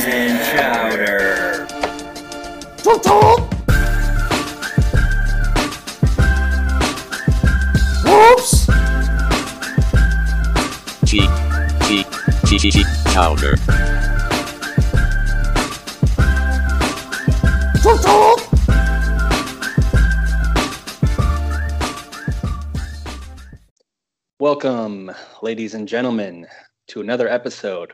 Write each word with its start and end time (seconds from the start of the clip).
cheese 0.00 0.14
and 0.14 0.38
chowder. 0.46 1.66
Whoops! 8.04 8.66
Cheek, 11.04 11.30
cheek, 11.86 12.06
cheek, 12.46 12.72
cheek, 12.72 12.86
powder. 13.06 13.56
Welcome, 24.38 25.10
ladies 25.42 25.74
and 25.74 25.86
gentlemen, 25.86 26.46
to 26.88 27.00
another 27.02 27.28
episode 27.28 27.92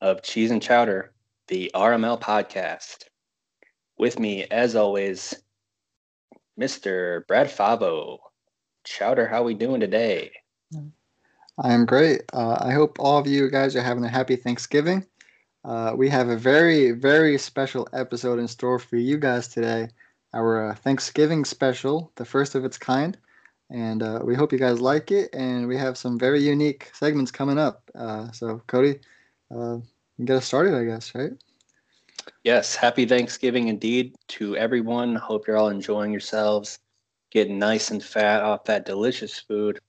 of 0.00 0.22
Cheese 0.22 0.50
and 0.50 0.62
Chowder, 0.62 1.12
the 1.52 1.70
RML 1.74 2.18
podcast. 2.18 3.04
With 3.98 4.18
me, 4.18 4.44
as 4.44 4.74
always, 4.74 5.34
Mr. 6.58 7.26
Brad 7.28 7.48
Favo. 7.48 8.16
Chowder, 8.84 9.28
how 9.28 9.42
we 9.42 9.52
doing 9.52 9.80
today? 9.80 10.32
I 11.62 11.74
am 11.74 11.84
great. 11.84 12.22
Uh, 12.32 12.56
I 12.58 12.72
hope 12.72 12.98
all 12.98 13.18
of 13.18 13.26
you 13.26 13.50
guys 13.50 13.76
are 13.76 13.82
having 13.82 14.02
a 14.02 14.08
happy 14.08 14.34
Thanksgiving. 14.34 15.04
Uh, 15.62 15.92
we 15.94 16.08
have 16.08 16.30
a 16.30 16.38
very, 16.38 16.92
very 16.92 17.36
special 17.36 17.86
episode 17.92 18.38
in 18.38 18.48
store 18.48 18.78
for 18.78 18.96
you 18.96 19.18
guys 19.18 19.46
today. 19.46 19.90
Our 20.32 20.70
uh, 20.70 20.74
Thanksgiving 20.74 21.44
special, 21.44 22.12
the 22.16 22.24
first 22.24 22.54
of 22.54 22.64
its 22.64 22.78
kind. 22.78 23.18
And 23.68 24.02
uh, 24.02 24.20
we 24.24 24.34
hope 24.34 24.54
you 24.54 24.58
guys 24.58 24.80
like 24.80 25.10
it. 25.10 25.28
And 25.34 25.68
we 25.68 25.76
have 25.76 25.98
some 25.98 26.18
very 26.18 26.40
unique 26.40 26.90
segments 26.94 27.30
coming 27.30 27.58
up. 27.58 27.90
Uh, 27.94 28.30
so, 28.32 28.62
Cody, 28.66 29.00
uh, 30.22 30.26
get 30.26 30.36
us 30.36 30.46
started, 30.46 30.74
I 30.74 30.84
guess, 30.84 31.14
right? 31.14 31.32
Yes, 32.44 32.74
happy 32.74 33.06
Thanksgiving 33.06 33.68
indeed 33.68 34.14
to 34.28 34.56
everyone. 34.56 35.14
Hope 35.16 35.46
you're 35.46 35.56
all 35.56 35.68
enjoying 35.68 36.12
yourselves, 36.12 36.78
getting 37.30 37.58
nice 37.58 37.90
and 37.90 38.02
fat 38.02 38.42
off 38.42 38.64
that 38.64 38.86
delicious 38.86 39.38
food, 39.38 39.80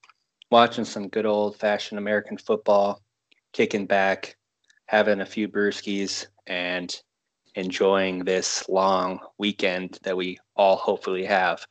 watching 0.52 0.86
some 0.86 1.08
good 1.10 1.26
old 1.26 1.58
fashioned 1.58 2.00
American 2.00 2.38
football, 2.38 3.02
kicking 3.54 3.86
back, 3.86 4.36
having 4.88 5.22
a 5.22 5.26
few 5.26 5.48
brewskis, 5.48 6.28
and 6.48 7.02
enjoying 7.56 8.24
this 8.24 8.68
long 8.68 9.20
weekend 9.38 10.00
that 10.04 10.18
we 10.18 10.40
all 10.56 10.76
hopefully 10.76 11.26
have. 11.26 11.66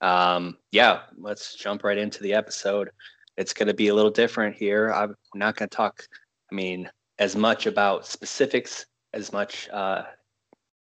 Um, 0.00 0.58
yeah, 0.72 1.02
let's 1.16 1.54
jump 1.54 1.84
right 1.84 1.98
into 1.98 2.22
the 2.22 2.34
episode. 2.34 2.90
It's 3.36 3.54
going 3.54 3.68
to 3.68 3.74
be 3.74 3.88
a 3.88 3.94
little 3.94 4.10
different 4.10 4.56
here. 4.56 4.92
I'm 4.92 5.14
not 5.34 5.56
going 5.56 5.68
to 5.68 5.76
talk, 5.76 6.02
I 6.50 6.54
mean, 6.54 6.90
as 7.18 7.36
much 7.36 7.66
about 7.66 8.06
specifics 8.06 8.86
as 9.14 9.32
much 9.32 9.68
uh, 9.70 10.02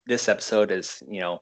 this 0.06 0.30
episode 0.30 0.72
is, 0.72 1.04
you 1.08 1.20
know, 1.20 1.42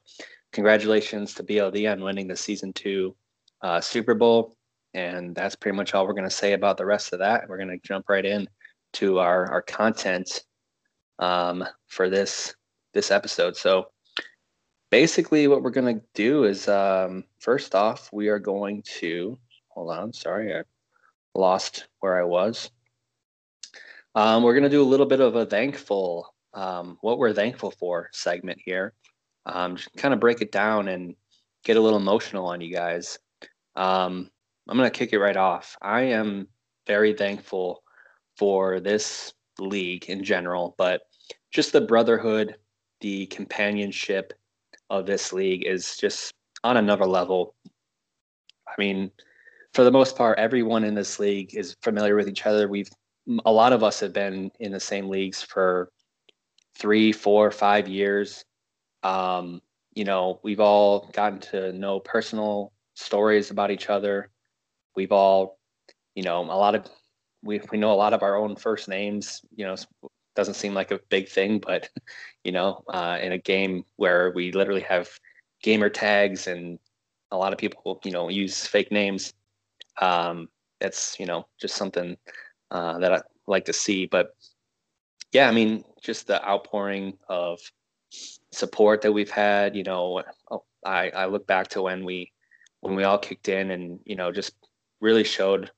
congratulations 0.52 1.34
to 1.34 1.44
BLD 1.44 1.90
on 1.90 2.02
winning 2.02 2.26
the 2.26 2.36
season 2.36 2.72
two 2.72 3.14
uh, 3.62 3.80
Super 3.80 4.14
Bowl. 4.14 4.56
And 4.92 5.34
that's 5.34 5.54
pretty 5.54 5.76
much 5.76 5.94
all 5.94 6.06
we're 6.06 6.14
going 6.14 6.24
to 6.24 6.30
say 6.30 6.52
about 6.52 6.76
the 6.76 6.86
rest 6.86 7.12
of 7.12 7.20
that. 7.20 7.48
We're 7.48 7.58
going 7.58 7.68
to 7.68 7.86
jump 7.86 8.08
right 8.08 8.24
in 8.24 8.48
to 8.94 9.20
our, 9.20 9.50
our 9.50 9.62
content 9.62 10.44
um, 11.20 11.64
for 11.86 12.10
this 12.10 12.54
this 12.92 13.12
episode. 13.12 13.56
So 13.56 13.86
basically 14.90 15.46
what 15.46 15.62
we're 15.62 15.70
going 15.70 16.00
to 16.00 16.04
do 16.14 16.42
is 16.44 16.66
um, 16.66 17.22
first 17.38 17.76
off, 17.76 18.10
we 18.12 18.28
are 18.28 18.40
going 18.40 18.82
to 18.98 19.38
hold 19.68 19.92
on. 19.92 20.12
Sorry, 20.12 20.52
I 20.52 20.62
lost 21.36 21.86
where 22.00 22.18
I 22.20 22.24
was. 22.24 22.70
Um, 24.14 24.42
we're 24.42 24.54
going 24.54 24.64
to 24.64 24.68
do 24.68 24.82
a 24.82 24.84
little 24.84 25.06
bit 25.06 25.20
of 25.20 25.36
a 25.36 25.46
thankful, 25.46 26.34
um, 26.52 26.98
what 27.00 27.18
we're 27.18 27.32
thankful 27.32 27.70
for 27.70 28.08
segment 28.12 28.58
here. 28.64 28.92
Um, 29.46 29.76
just 29.76 29.92
kind 29.96 30.12
of 30.12 30.20
break 30.20 30.40
it 30.40 30.52
down 30.52 30.88
and 30.88 31.14
get 31.64 31.76
a 31.76 31.80
little 31.80 31.98
emotional 31.98 32.46
on 32.46 32.60
you 32.60 32.74
guys. 32.74 33.18
Um, 33.76 34.30
I'm 34.68 34.76
going 34.76 34.90
to 34.90 34.98
kick 34.98 35.12
it 35.12 35.20
right 35.20 35.36
off. 35.36 35.76
I 35.80 36.02
am 36.02 36.48
very 36.86 37.12
thankful 37.12 37.82
for 38.36 38.80
this 38.80 39.32
league 39.58 40.06
in 40.06 40.24
general, 40.24 40.74
but 40.76 41.02
just 41.52 41.72
the 41.72 41.80
brotherhood, 41.80 42.56
the 43.00 43.26
companionship 43.26 44.32
of 44.90 45.06
this 45.06 45.32
league 45.32 45.66
is 45.66 45.96
just 45.96 46.32
on 46.64 46.76
another 46.76 47.06
level. 47.06 47.54
I 48.66 48.72
mean, 48.78 49.10
for 49.72 49.84
the 49.84 49.90
most 49.90 50.16
part, 50.16 50.38
everyone 50.38 50.84
in 50.84 50.94
this 50.94 51.18
league 51.18 51.54
is 51.54 51.76
familiar 51.82 52.16
with 52.16 52.28
each 52.28 52.46
other. 52.46 52.68
We've 52.68 52.90
a 53.44 53.52
lot 53.52 53.72
of 53.72 53.82
us 53.82 54.00
have 54.00 54.12
been 54.12 54.50
in 54.60 54.72
the 54.72 54.80
same 54.80 55.08
leagues 55.08 55.42
for 55.42 55.90
three, 56.78 57.12
four, 57.12 57.50
five 57.50 57.88
years. 57.88 58.44
Um, 59.02 59.60
you 59.94 60.04
know, 60.04 60.40
we've 60.42 60.60
all 60.60 61.10
gotten 61.12 61.40
to 61.40 61.72
know 61.72 62.00
personal 62.00 62.72
stories 62.94 63.50
about 63.50 63.70
each 63.70 63.90
other. 63.90 64.30
We've 64.96 65.12
all, 65.12 65.58
you 66.14 66.22
know, 66.22 66.42
a 66.44 66.56
lot 66.56 66.74
of 66.74 66.86
we 67.42 67.60
we 67.70 67.78
know 67.78 67.92
a 67.92 67.94
lot 67.94 68.12
of 68.12 68.22
our 68.22 68.36
own 68.36 68.56
first 68.56 68.88
names. 68.88 69.42
You 69.54 69.66
know, 69.66 69.76
doesn't 70.36 70.54
seem 70.54 70.74
like 70.74 70.90
a 70.90 71.00
big 71.08 71.28
thing, 71.28 71.58
but 71.58 71.88
you 72.44 72.52
know, 72.52 72.84
uh, 72.88 73.18
in 73.20 73.32
a 73.32 73.38
game 73.38 73.84
where 73.96 74.32
we 74.34 74.52
literally 74.52 74.82
have 74.82 75.08
gamer 75.62 75.88
tags 75.88 76.46
and 76.46 76.78
a 77.30 77.36
lot 77.36 77.52
of 77.52 77.58
people, 77.58 78.00
you 78.04 78.10
know, 78.10 78.28
use 78.28 78.66
fake 78.66 78.90
names. 78.90 79.34
Um, 80.00 80.48
it's 80.80 81.18
you 81.20 81.26
know 81.26 81.46
just 81.60 81.74
something 81.76 82.16
uh, 82.70 82.98
that 82.98 83.12
I 83.12 83.20
like 83.46 83.64
to 83.66 83.72
see. 83.72 84.06
But 84.06 84.34
yeah, 85.32 85.48
I 85.48 85.52
mean, 85.52 85.84
just 86.02 86.26
the 86.26 86.44
outpouring 86.46 87.18
of 87.28 87.60
support 88.52 89.02
that 89.02 89.12
we've 89.12 89.30
had. 89.30 89.76
You 89.76 89.84
know, 89.84 90.22
I 90.84 91.10
I 91.10 91.26
look 91.26 91.46
back 91.46 91.68
to 91.68 91.82
when 91.82 92.04
we 92.04 92.32
when 92.80 92.94
we 92.94 93.04
all 93.04 93.18
kicked 93.18 93.48
in 93.48 93.70
and 93.70 94.00
you 94.04 94.16
know 94.16 94.32
just 94.32 94.54
really 95.00 95.24
showed 95.24 95.70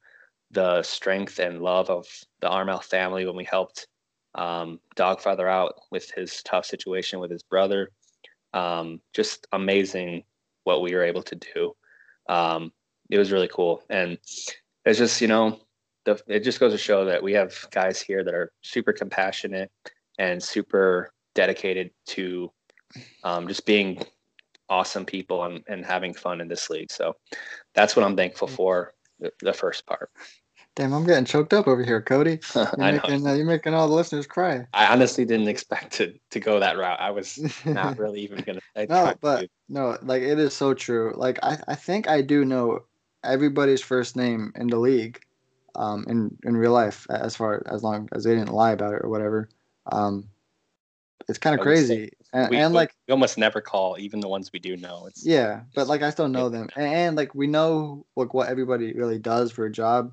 the 0.51 0.83
strength 0.83 1.39
and 1.39 1.63
love 1.63 1.89
of 1.89 2.07
the 2.41 2.49
RML 2.49 2.83
family 2.85 3.25
when 3.25 3.37
we 3.37 3.45
helped 3.45 3.87
um, 4.35 4.81
Dogfather 4.97 5.51
out 5.51 5.75
with 5.91 6.11
his 6.11 6.43
tough 6.43 6.67
situation 6.67 7.21
with 7.21 7.31
his 7.31 7.43
brother. 7.43 7.91
Um, 8.53 9.01
just 9.15 9.47
amazing 9.53 10.25
what 10.65 10.83
we 10.83 10.95
were 10.95 11.05
able 11.05 11.23
to 11.23 11.35
do. 11.35 11.75
Um, 12.29 12.73
it 13.11 13.19
was 13.19 13.33
really 13.33 13.49
cool, 13.49 13.83
and 13.91 14.19
it's 14.85 14.99
just 14.99 15.21
you 15.21 15.29
know 15.29 15.61
the, 16.05 16.21
it 16.27 16.41
just 16.41 16.61
goes 16.61 16.73
to 16.73 16.79
show 16.79 17.05
that 17.05 17.23
we 17.23 17.33
have 17.33 17.67
guys 17.71 18.01
here 18.01 18.25
that 18.25 18.35
are 18.35 18.53
super 18.63 18.93
compassionate 18.93 19.71
and 20.19 20.43
super 20.43 21.13
dedicated 21.35 21.91
to 22.07 22.53
um, 23.25 23.49
just 23.49 23.65
being 23.67 24.03
awesome 24.69 25.05
people 25.05 25.45
and, 25.45 25.63
and 25.69 25.85
having 25.85 26.15
fun 26.15 26.41
in 26.41 26.49
this 26.49 26.71
league. 26.71 26.91
So 26.91 27.17
that's 27.75 27.97
what 27.97 28.05
I'm 28.05 28.17
thankful 28.17 28.49
for. 28.49 28.95
The, 29.21 29.31
the 29.41 29.53
first 29.53 29.87
part. 29.87 30.11
Damn, 30.75 30.95
I'm 30.95 31.05
getting 31.05 31.27
choked 31.27 31.53
up 31.53 31.69
over 31.69 31.85
here, 31.85 32.01
Cody. 32.01 32.41
You're, 32.55 32.93
making, 32.93 33.27
uh, 33.27 33.35
you're 33.35 33.45
making 33.45 33.75
all 33.75 33.87
the 33.89 33.95
listeners 33.95 34.27
cry. 34.27 34.67
I 34.73 34.87
honestly 34.87 35.27
didn't 35.27 35.49
expect 35.49 35.93
to 35.95 36.15
to 36.31 36.41
go 36.41 36.59
that 36.61 36.79
route. 36.79 36.99
I 36.99 37.11
was 37.11 37.39
not 37.67 37.99
really 38.01 38.23
even 38.23 38.39
gonna. 38.39 38.61
I 38.75 38.87
No, 38.89 39.15
but 39.21 39.43
to. 39.43 39.49
no, 39.69 39.99
like 40.03 40.23
it 40.23 40.39
is 40.39 40.55
so 40.55 40.73
true. 40.73 41.13
Like 41.15 41.39
I, 41.43 41.59
I 41.69 41.75
think 41.75 42.09
I 42.09 42.23
do 42.23 42.47
know 42.47 42.81
everybody's 43.23 43.83
first 43.83 44.17
name 44.17 44.51
in 44.57 44.67
the 44.67 44.79
league, 44.79 45.21
um, 45.75 46.05
in 46.09 46.37
in 46.45 46.57
real 46.57 46.73
life, 46.73 47.07
as 47.11 47.37
far 47.37 47.63
as 47.67 47.83
long 47.83 48.09
as 48.13 48.25
they 48.25 48.35
didn't 48.35 48.53
lie 48.53 48.73
about 48.73 48.95
it 48.95 49.01
or 49.03 49.09
whatever. 49.09 49.49
Um, 49.91 50.29
it's 51.29 51.39
kind 51.39 51.55
of 51.55 51.63
crazy, 51.63 52.11
and, 52.33 52.51
we, 52.51 52.57
and 52.57 52.73
we- 52.73 52.77
like 52.77 52.95
we 53.07 53.13
almost 53.13 53.39
never 53.39 53.61
call 53.61 53.97
even 53.99 54.21
the 54.21 54.29
ones 54.29 54.51
we 54.53 54.59
do 54.59 54.77
know. 54.77 55.07
It's 55.07 55.25
yeah, 55.25 55.63
but 55.75 55.87
like 55.87 56.03
I 56.03 56.11
still 56.11 56.29
know 56.29 56.49
them, 56.49 56.69
and, 56.77 56.87
and 56.87 57.17
like 57.17 57.35
we 57.35 57.47
know 57.47 58.07
like 58.17 58.35
what 58.35 58.49
everybody 58.49 58.93
really 58.93 59.19
does 59.19 59.53
for 59.53 59.67
a 59.67 59.73
job, 59.73 60.13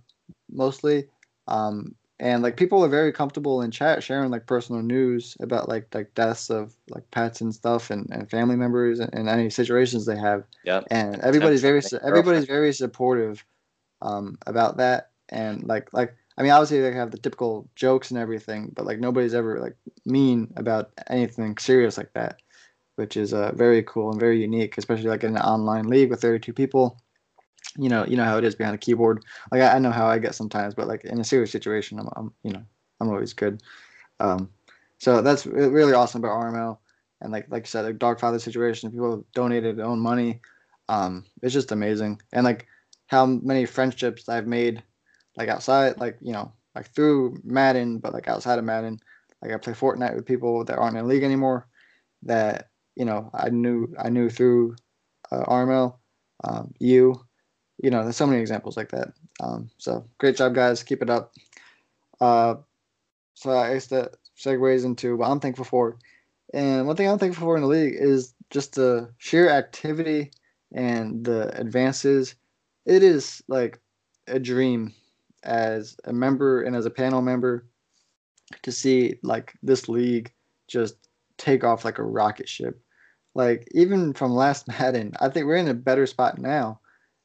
mostly. 0.49 1.07
Um, 1.47 1.95
and 2.19 2.43
like 2.43 2.57
people 2.57 2.83
are 2.83 2.89
very 2.89 3.11
comfortable 3.11 3.61
in 3.61 3.71
chat 3.71 4.03
sharing 4.03 4.29
like 4.29 4.45
personal 4.45 4.81
news 4.81 5.37
about 5.39 5.69
like 5.69 5.93
like 5.95 6.13
deaths 6.15 6.49
of 6.49 6.75
like 6.89 7.09
pets 7.11 7.41
and 7.41 7.53
stuff 7.55 7.89
and, 7.89 8.09
and 8.11 8.29
family 8.29 8.55
members 8.55 8.99
and, 8.99 9.13
and 9.13 9.29
any 9.29 9.49
situations 9.49 10.05
they 10.05 10.17
have. 10.17 10.43
yeah. 10.65 10.81
and 10.91 11.19
everybody's 11.21 11.61
very 11.61 11.79
Attempts 11.79 11.89
to 11.91 11.95
make 11.95 12.05
everybody's 12.05 12.45
very 12.45 12.73
supportive 12.73 13.45
um, 14.01 14.37
about 14.45 14.77
that 14.77 15.08
and 15.29 15.63
like 15.63 15.91
like 15.93 16.15
i 16.37 16.41
mean 16.41 16.51
obviously 16.51 16.81
they 16.81 16.91
have 16.91 17.11
the 17.11 17.17
typical 17.17 17.69
jokes 17.75 18.11
and 18.11 18.19
everything 18.19 18.71
but 18.75 18.85
like 18.85 18.99
nobody's 18.99 19.33
ever 19.33 19.59
like 19.59 19.75
mean 20.05 20.51
about 20.55 20.91
anything 21.07 21.57
serious 21.57 21.97
like 21.97 22.11
that 22.13 22.41
which 22.95 23.15
is 23.15 23.33
uh, 23.33 23.51
very 23.55 23.81
cool 23.83 24.11
and 24.11 24.19
very 24.19 24.41
unique 24.41 24.77
especially 24.77 25.09
like 25.09 25.23
in 25.23 25.35
an 25.35 25.41
online 25.41 25.87
league 25.87 26.09
with 26.09 26.21
32 26.21 26.51
people. 26.51 27.01
You 27.77 27.87
know 27.87 28.05
you 28.05 28.17
know 28.17 28.25
how 28.25 28.37
it 28.37 28.43
is 28.43 28.55
behind 28.55 28.75
a 28.75 28.79
keyboard. 28.79 29.23
Like 29.51 29.61
i, 29.61 29.75
I 29.75 29.79
know 29.79 29.91
how 29.91 30.07
i 30.07 30.17
get 30.17 30.35
sometimes 30.35 30.73
but 30.73 30.87
like 30.87 31.05
in 31.05 31.19
a 31.19 31.23
serious 31.23 31.51
situation 31.51 31.99
i'm, 31.99 32.09
I'm 32.15 32.33
you 32.43 32.51
know 32.51 32.63
i'm 32.99 33.09
always 33.09 33.33
good. 33.33 33.61
Um, 34.19 34.49
so 34.97 35.21
that's 35.21 35.45
really 35.45 35.93
awesome 35.93 36.21
about 36.21 36.41
rml 36.41 36.77
and 37.21 37.31
like 37.31 37.47
like 37.49 37.63
I 37.63 37.65
said, 37.65 37.85
like 37.85 37.97
Dogfather 37.97 38.39
situation, 38.39 38.91
people 38.91 39.11
have 39.11 39.23
donated 39.33 39.77
their 39.77 39.85
own 39.85 39.99
money. 39.99 40.41
Um, 40.87 41.25
it's 41.41 41.53
just 41.53 41.71
amazing, 41.71 42.21
and 42.31 42.43
like 42.43 42.67
how 43.07 43.25
many 43.25 43.65
friendships 43.65 44.29
I've 44.29 44.47
made, 44.47 44.83
like 45.37 45.49
outside, 45.49 45.99
like 45.99 46.17
you 46.21 46.33
know, 46.33 46.53
like 46.75 46.87
through 46.93 47.41
Madden, 47.43 47.99
but 47.99 48.13
like 48.13 48.27
outside 48.27 48.59
of 48.59 48.65
Madden, 48.65 48.99
Like 49.41 49.53
I 49.53 49.57
play 49.57 49.73
Fortnite 49.73 50.15
with 50.15 50.25
people 50.25 50.65
that 50.65 50.77
aren't 50.77 50.97
in 50.97 51.03
the 51.03 51.09
league 51.09 51.23
anymore. 51.23 51.67
That 52.23 52.69
you 52.95 53.05
know 53.05 53.29
I 53.33 53.49
knew 53.49 53.93
I 53.97 54.09
knew 54.09 54.29
through 54.29 54.75
uh, 55.31 55.43
RML. 55.45 55.97
Um, 56.43 56.73
you, 56.79 57.19
you 57.81 57.89
know, 57.89 58.03
there's 58.03 58.15
so 58.17 58.27
many 58.27 58.41
examples 58.41 58.77
like 58.77 58.89
that. 58.89 59.09
Um, 59.41 59.69
so 59.77 60.05
great 60.17 60.37
job, 60.37 60.55
guys. 60.55 60.83
Keep 60.83 61.01
it 61.01 61.09
up. 61.09 61.33
Uh, 62.21 62.55
so 63.33 63.51
I 63.51 63.73
guess 63.73 63.87
that 63.87 64.15
segues 64.37 64.85
into 64.85 65.17
what 65.17 65.29
I'm 65.29 65.39
thankful 65.39 65.65
for. 65.65 65.97
And 66.53 66.87
one 66.87 66.95
thing 66.95 67.09
I'm 67.09 67.19
thankful 67.19 67.45
for 67.45 67.55
in 67.55 67.61
the 67.61 67.67
league 67.67 67.95
is 67.95 68.33
just 68.49 68.75
the 68.75 69.13
sheer 69.17 69.49
activity 69.49 70.31
and 70.73 71.23
the 71.23 71.57
advances. 71.59 72.35
It 72.85 73.03
is 73.03 73.43
like 73.47 73.79
a 74.27 74.39
dream 74.39 74.93
as 75.43 75.97
a 76.05 76.13
member 76.13 76.63
and 76.63 76.75
as 76.75 76.85
a 76.85 76.91
panel 76.91 77.21
member 77.21 77.65
to 78.63 78.71
see 78.71 79.19
like 79.23 79.53
this 79.61 79.87
league 79.87 80.31
just 80.67 80.95
take 81.37 81.63
off 81.63 81.85
like 81.85 81.97
a 81.97 82.03
rocket 82.03 82.49
ship. 82.49 82.81
Like 83.35 83.67
even 83.71 84.13
from 84.13 84.31
last 84.31 84.67
Madden, 84.79 85.13
I 85.19 85.29
think 85.29 85.45
we're 85.45 85.55
in 85.55 85.67
a 85.67 85.73
better 85.73 86.05
spot 86.05 86.37
now. 86.37 86.79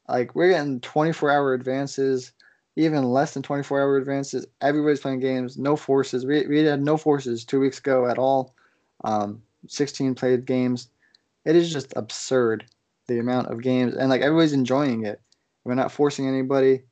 Like 0.09 0.35
we're 0.35 0.51
getting 0.51 0.81
24 0.81 1.31
hour 1.31 1.55
advances, 1.55 2.33
even 2.77 3.05
less 3.05 3.35
than 3.35 3.43
24 3.43 3.81
hour 3.81 3.97
advances. 3.97 4.47
Everybody's 4.61 5.01
playing 5.01 5.21
games, 5.21 5.57
no 5.57 5.77
forces. 5.77 6.27
We, 6.27 6.47
we 6.47 6.65
had 6.65 6.83
no 6.83 6.97
forces 6.97 7.45
two 7.45 7.61
weeks 7.61 7.79
ago 7.79 8.07
at 8.07 8.19
all. 8.19 8.55
Um, 9.05 9.43
16 9.69 10.15
played 10.15 10.45
games. 10.45 10.89
It 11.45 11.57
is 11.57 11.73
just 11.73 11.93
absurd 11.97 12.67
the 13.07 13.19
amount 13.19 13.49
of 13.49 13.63
games, 13.63 13.95
and 13.95 14.09
like 14.09 14.23
everybody's 14.23 14.55
enjoying 14.55 15.05
it. 15.05 15.21
We're 15.65 15.75
not 15.75 15.93
forcing 15.93 16.27
anybody. 16.27 16.83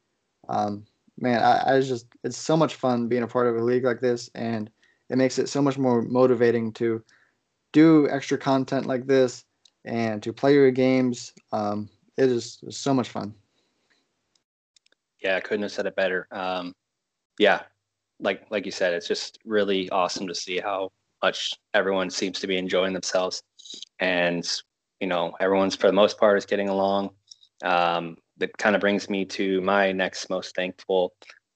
Um, 0.49 0.85
man, 1.19 1.43
I, 1.43 1.76
I 1.76 1.81
just 1.81 2.06
it's 2.25 2.37
so 2.37 2.56
much 2.56 2.76
fun 2.76 3.09
being 3.09 3.23
a 3.23 3.29
part 3.29 3.47
of 3.47 3.56
a 3.56 3.64
league 3.64 3.85
like 3.85 4.00
this, 4.00 4.31
and 4.35 4.70
it 5.11 5.19
makes 5.19 5.38
it 5.38 5.49
so 5.49 5.62
much 5.62 5.79
more 5.79 6.03
motivating 6.03 6.73
to 6.75 7.03
do 7.73 8.09
extra 8.11 8.38
content 8.38 8.87
like 8.87 9.06
this 9.06 9.44
and 9.85 10.23
to 10.23 10.32
play 10.32 10.55
your 10.55 10.70
games. 10.70 11.32
Um, 11.53 11.88
it 12.17 12.29
is 12.29 12.62
so 12.70 12.94
much 12.94 13.09
fun. 13.09 13.35
Yeah, 15.23 15.37
I 15.37 15.41
couldn't 15.41 15.62
have 15.62 15.73
said 15.73 15.87
it 15.87 15.97
better. 15.97 16.26
Um, 16.31 16.75
yeah, 17.38 17.62
like 18.20 18.47
like 18.50 18.67
you 18.67 18.73
said, 18.73 18.94
it's 18.94 19.08
just 19.08 19.38
really 19.44 19.88
awesome 19.91 20.26
to 20.29 20.35
see 20.35 20.58
how 20.58 20.91
much 21.23 21.55
everyone 21.75 22.11
seems 22.11 22.41
to 22.41 22.47
be 22.47 22.56
enjoying 22.56 22.93
themselves, 22.93 23.43
and 24.00 24.49
you 25.00 25.06
know, 25.06 25.32
everyone's 25.41 25.76
for 25.76 25.88
the 25.88 25.93
most 25.93 26.19
part 26.19 26.38
is 26.38 26.47
getting 26.47 26.69
along. 26.69 27.11
Um, 27.65 28.17
that 28.38 28.56
kind 28.58 28.75
of 28.75 28.81
brings 28.81 29.08
me 29.11 29.25
to 29.25 29.61
my 29.61 29.93
next 29.93 30.31
most 30.31 30.55
thankful, 30.55 31.12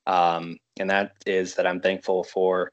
um, 0.06 0.56
and 0.78 0.90
that 0.90 1.12
is 1.26 1.54
that 1.54 1.66
I'm 1.66 1.80
thankful 1.80 2.24
for 2.24 2.72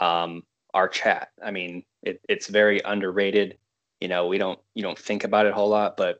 um, 0.00 0.42
our 0.74 0.88
chat. 0.88 1.28
I 1.42 1.50
mean, 1.50 1.84
it, 2.02 2.20
it's 2.28 2.48
very 2.48 2.80
underrated. 2.84 3.58
You 4.00 4.08
know, 4.08 4.26
we 4.26 4.38
don't 4.38 4.58
you 4.74 4.82
don't 4.82 4.98
think 4.98 5.24
about 5.24 5.46
it 5.46 5.52
a 5.52 5.54
whole 5.54 5.68
lot, 5.68 5.96
but 5.96 6.18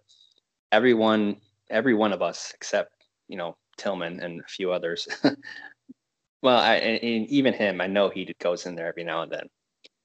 everyone, 0.72 1.36
every 1.70 1.94
one 1.94 2.12
of 2.12 2.22
us, 2.22 2.52
except 2.54 2.92
you 3.28 3.36
know 3.36 3.56
Tillman 3.76 4.20
and 4.20 4.40
a 4.40 4.48
few 4.48 4.72
others. 4.72 5.08
well, 6.42 6.58
I, 6.58 6.76
and, 6.76 7.28
even 7.28 7.54
him, 7.54 7.80
I 7.80 7.86
know 7.86 8.08
he 8.08 8.32
goes 8.40 8.66
in 8.66 8.74
there 8.74 8.88
every 8.88 9.04
now 9.04 9.22
and 9.22 9.32
then, 9.32 9.48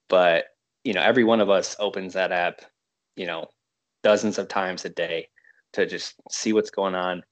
but 0.09 0.45
you 0.83 0.93
know, 0.93 1.01
every 1.01 1.23
one 1.23 1.41
of 1.41 1.49
us 1.49 1.75
opens 1.79 2.13
that 2.13 2.31
app, 2.31 2.61
you 3.15 3.27
know, 3.27 3.47
dozens 4.03 4.37
of 4.37 4.47
times 4.47 4.83
a 4.85 4.89
day 4.89 5.27
to 5.73 5.85
just 5.85 6.15
see 6.29 6.53
what's 6.53 6.71
going 6.71 6.95
on, 6.95 7.23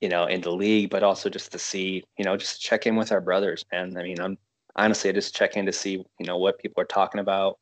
you 0.00 0.08
know, 0.08 0.26
in 0.26 0.40
the 0.40 0.50
league, 0.50 0.90
but 0.90 1.02
also 1.02 1.28
just 1.28 1.52
to 1.52 1.58
see, 1.58 2.04
you 2.18 2.24
know, 2.24 2.36
just 2.36 2.60
check 2.60 2.86
in 2.86 2.96
with 2.96 3.12
our 3.12 3.20
brothers, 3.20 3.64
man. 3.72 3.96
I 3.96 4.02
mean, 4.02 4.20
I'm 4.20 4.38
honestly 4.74 5.10
I 5.10 5.12
just 5.12 5.34
check 5.34 5.56
in 5.56 5.66
to 5.66 5.72
see, 5.72 5.92
you 6.18 6.26
know, 6.26 6.38
what 6.38 6.58
people 6.58 6.82
are 6.82 6.86
talking 6.86 7.20
about 7.20 7.58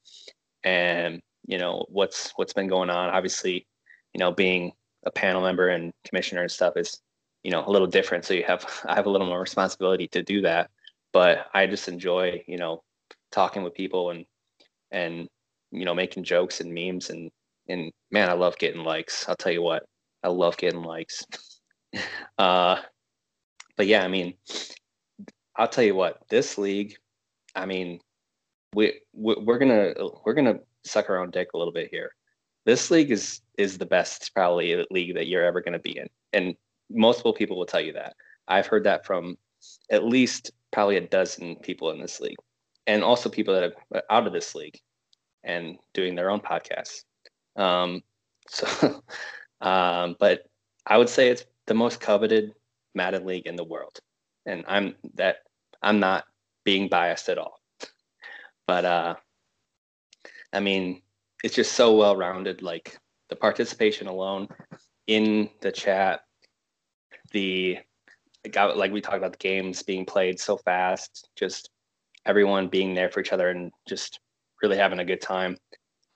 and, 0.62 1.20
you 1.46 1.58
know, 1.58 1.84
what's 1.88 2.32
what's 2.36 2.52
been 2.52 2.68
going 2.68 2.90
on. 2.90 3.10
Obviously, 3.10 3.66
you 4.12 4.18
know, 4.18 4.32
being 4.32 4.72
a 5.04 5.10
panel 5.10 5.42
member 5.42 5.68
and 5.68 5.92
commissioner 6.04 6.42
and 6.42 6.50
stuff 6.50 6.76
is, 6.76 7.00
you 7.42 7.50
know, 7.50 7.64
a 7.66 7.70
little 7.70 7.86
different. 7.86 8.24
So 8.24 8.34
you 8.34 8.44
have 8.44 8.64
I 8.88 8.94
have 8.94 9.06
a 9.06 9.10
little 9.10 9.26
more 9.26 9.40
responsibility 9.40 10.08
to 10.08 10.22
do 10.22 10.42
that. 10.42 10.70
But 11.12 11.46
I 11.54 11.66
just 11.66 11.88
enjoy, 11.88 12.42
you 12.48 12.58
know, 12.58 12.82
talking 13.30 13.62
with 13.62 13.74
people 13.74 14.10
and 14.10 14.24
and 14.90 15.28
you 15.70 15.84
know, 15.84 15.94
making 15.94 16.24
jokes 16.24 16.60
and 16.60 16.72
memes 16.72 17.10
and 17.10 17.30
and 17.68 17.92
man, 18.10 18.28
I 18.28 18.34
love 18.34 18.58
getting 18.58 18.82
likes. 18.82 19.28
I'll 19.28 19.36
tell 19.36 19.52
you 19.52 19.62
what, 19.62 19.84
I 20.24 20.28
love 20.28 20.56
getting 20.56 20.82
likes. 20.82 21.24
uh, 22.38 22.80
but 23.76 23.86
yeah, 23.86 24.04
I 24.04 24.08
mean, 24.08 24.34
I'll 25.56 25.68
tell 25.68 25.84
you 25.84 25.94
what, 25.94 26.22
this 26.28 26.58
league, 26.58 26.96
I 27.54 27.66
mean, 27.66 28.00
we 28.74 29.00
we're 29.12 29.58
gonna 29.58 29.94
we're 30.24 30.34
gonna 30.34 30.58
suck 30.84 31.08
our 31.08 31.18
own 31.20 31.30
dick 31.30 31.50
a 31.54 31.58
little 31.58 31.72
bit 31.72 31.90
here. 31.90 32.12
This 32.64 32.90
league 32.90 33.12
is 33.12 33.40
is 33.56 33.78
the 33.78 33.86
best 33.86 34.32
probably 34.34 34.84
league 34.90 35.14
that 35.14 35.28
you're 35.28 35.44
ever 35.44 35.60
gonna 35.60 35.78
be 35.78 35.98
in, 35.98 36.08
and 36.32 36.56
multiple 36.90 37.32
people 37.32 37.56
will 37.56 37.66
tell 37.66 37.80
you 37.80 37.92
that. 37.92 38.16
I've 38.48 38.66
heard 38.66 38.84
that 38.84 39.06
from 39.06 39.36
at 39.90 40.04
least 40.04 40.50
probably 40.72 40.96
a 40.96 41.06
dozen 41.06 41.56
people 41.56 41.90
in 41.90 42.00
this 42.00 42.20
league, 42.20 42.38
and 42.86 43.04
also 43.04 43.28
people 43.28 43.54
that 43.54 43.72
are 43.92 44.02
out 44.10 44.26
of 44.26 44.32
this 44.32 44.54
league 44.54 44.78
and 45.44 45.78
doing 45.92 46.14
their 46.14 46.30
own 46.30 46.40
podcasts. 46.40 47.04
Um, 47.56 48.02
so, 48.48 49.02
um, 49.60 50.16
but 50.18 50.42
I 50.86 50.98
would 50.98 51.08
say 51.08 51.28
it's 51.28 51.44
the 51.66 51.74
most 51.74 52.00
coveted 52.00 52.52
Madden 52.94 53.24
league 53.24 53.46
in 53.46 53.56
the 53.56 53.64
world, 53.64 53.98
and 54.46 54.64
I'm 54.68 54.94
that 55.14 55.36
I'm 55.82 56.00
not 56.00 56.24
being 56.64 56.88
biased 56.88 57.28
at 57.28 57.38
all. 57.38 57.60
But 58.66 58.84
uh, 58.84 59.14
I 60.52 60.60
mean, 60.60 61.02
it's 61.42 61.54
just 61.54 61.72
so 61.72 61.96
well 61.96 62.16
rounded. 62.16 62.62
Like 62.62 62.98
the 63.28 63.36
participation 63.36 64.06
alone 64.06 64.48
in 65.06 65.50
the 65.60 65.72
chat, 65.72 66.20
the 67.32 67.78
like 68.54 68.92
we 68.92 69.00
talked 69.00 69.16
about 69.16 69.32
the 69.32 69.38
games 69.38 69.82
being 69.82 70.04
played 70.04 70.38
so 70.38 70.56
fast, 70.56 71.28
just 71.36 71.70
everyone 72.26 72.68
being 72.68 72.94
there 72.94 73.10
for 73.10 73.20
each 73.20 73.32
other 73.32 73.48
and 73.48 73.72
just 73.88 74.20
really 74.62 74.76
having 74.76 74.98
a 74.98 75.04
good 75.04 75.20
time. 75.20 75.56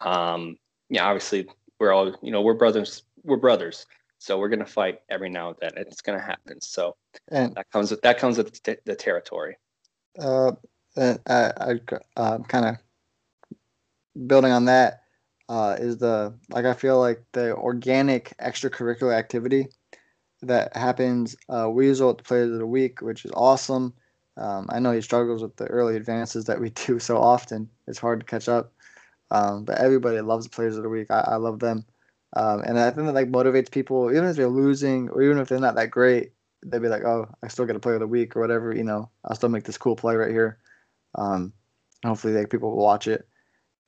Um, 0.00 0.56
yeah, 0.90 1.06
obviously 1.06 1.48
we're 1.80 1.92
all 1.92 2.14
you 2.22 2.30
know 2.30 2.42
we're 2.42 2.54
brothers 2.54 3.02
we're 3.24 3.36
brothers 3.36 3.86
so 4.18 4.38
we're 4.38 4.48
gonna 4.48 4.66
fight 4.66 5.00
every 5.08 5.30
now 5.30 5.48
and 5.48 5.56
then 5.60 5.70
it's 5.76 6.02
gonna 6.02 6.20
happen. 6.20 6.60
So 6.60 6.96
and 7.28 7.54
that 7.54 7.70
comes 7.70 7.90
with 7.90 8.02
that 8.02 8.18
comes 8.18 8.36
with 8.36 8.62
the, 8.62 8.78
the 8.84 8.96
territory. 8.96 9.56
Uh 10.18 10.52
and 10.96 11.20
i 11.26 11.52
i 11.60 11.80
uh, 12.16 12.38
kind 12.48 12.66
of 12.66 14.26
building 14.26 14.50
on 14.50 14.64
that 14.64 15.02
uh 15.48 15.76
is 15.78 15.98
the 15.98 16.34
like 16.50 16.64
i 16.64 16.74
feel 16.74 16.98
like 16.98 17.22
the 17.32 17.54
organic 17.54 18.36
extracurricular 18.38 19.14
activity 19.16 19.68
that 20.42 20.76
happens 20.76 21.36
uh 21.48 21.70
weasel 21.70 22.10
at 22.10 22.18
the 22.18 22.24
players 22.24 22.50
of 22.50 22.58
the 22.58 22.66
week 22.66 23.00
which 23.00 23.24
is 23.24 23.30
awesome. 23.34 23.94
Um, 24.36 24.66
i 24.70 24.80
know 24.80 24.92
he 24.92 25.00
struggles 25.00 25.42
with 25.42 25.54
the 25.56 25.66
early 25.66 25.94
advances 25.94 26.46
that 26.46 26.60
we 26.60 26.70
do 26.86 26.98
so 26.98 27.18
often. 27.18 27.70
It's 27.86 27.98
hard 27.98 28.20
to 28.20 28.26
catch 28.26 28.48
up. 28.48 28.72
Um, 29.30 29.64
but 29.64 29.78
everybody 29.78 30.20
loves 30.20 30.46
the 30.46 30.50
players 30.50 30.76
of 30.76 30.82
the 30.82 30.88
week. 30.88 31.10
I, 31.10 31.20
I 31.20 31.36
love 31.36 31.58
them. 31.58 31.84
Um, 32.36 32.60
and 32.60 32.78
I 32.78 32.90
think 32.90 33.06
that 33.06 33.14
like 33.14 33.30
motivates 33.30 33.70
people, 33.70 34.10
even 34.10 34.26
if 34.26 34.36
they're 34.36 34.48
losing 34.48 35.08
or 35.08 35.22
even 35.22 35.38
if 35.38 35.48
they're 35.48 35.58
not 35.58 35.76
that 35.76 35.90
great, 35.90 36.32
they'd 36.64 36.82
be 36.82 36.88
like, 36.88 37.04
oh, 37.04 37.28
I 37.42 37.48
still 37.48 37.66
get 37.66 37.76
a 37.76 37.80
player 37.80 37.96
of 37.96 38.00
the 38.00 38.06
week 38.06 38.36
or 38.36 38.40
whatever. 38.40 38.74
You 38.74 38.84
know, 38.84 39.10
I'll 39.24 39.36
still 39.36 39.48
make 39.48 39.64
this 39.64 39.78
cool 39.78 39.96
play 39.96 40.16
right 40.16 40.30
here. 40.30 40.58
Um, 41.14 41.52
hopefully, 42.04 42.34
like 42.34 42.50
people 42.50 42.70
will 42.70 42.84
watch 42.84 43.08
it. 43.08 43.26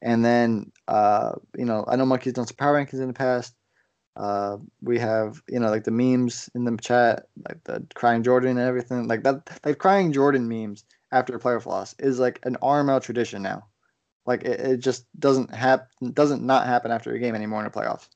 And 0.03 0.25
then, 0.25 0.73
uh, 0.89 1.33
you 1.57 1.67
know, 1.67 1.85
I 1.87 1.97
know 1.97 2.07
Monkey's 2.07 2.33
done 2.33 2.47
some 2.47 2.57
power 2.57 2.75
rankings 2.75 3.01
in 3.01 3.09
the 3.09 3.13
past. 3.13 3.55
Uh, 4.17 4.57
we 4.81 4.99
have, 4.99 5.43
you 5.49 5.61
know, 5.61 5.69
like 5.71 5.85
the 5.85 5.91
memes 5.91 6.49
in 6.55 6.65
the 6.65 6.77
chat, 6.79 7.27
like 7.49 7.63
the 7.65 7.87
crying 7.95 8.23
Jordan 8.23 8.51
and 8.51 8.61
everything, 8.61 9.07
like 9.07 9.23
that, 9.23 9.61
like 9.65 9.79
crying 9.79 10.13
Jordan 10.13 10.49
memes 10.49 10.85
after 11.13 11.35
a 11.35 11.39
playoff 11.39 11.67
loss 11.67 11.95
is 11.99 12.19
like 12.19 12.41
an 12.45 12.57
RML 12.63 13.03
tradition 13.03 13.43
now. 13.43 13.67
Like 14.27 14.43
it, 14.45 14.61
it 14.61 14.77
just 14.79 15.07
doesn't 15.19 15.55
happen 15.55 16.13
doesn't 16.13 16.43
not 16.43 16.67
happen 16.67 16.91
after 16.91 17.13
a 17.13 17.19
game 17.19 17.35
anymore 17.35 17.61
in 17.61 17.67
a 17.67 17.71
playoff. 17.71 18.09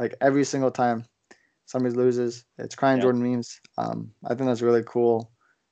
Like 0.00 0.16
every 0.20 0.44
single 0.44 0.72
time 0.72 1.04
somebody 1.66 1.94
loses, 1.94 2.44
it's 2.58 2.74
crying 2.74 2.96
yep. 2.96 3.04
Jordan 3.04 3.22
memes. 3.22 3.60
Um, 3.78 4.10
I 4.24 4.34
think 4.34 4.48
that's 4.48 4.62
a 4.62 4.66
really 4.66 4.82
cool, 4.84 5.30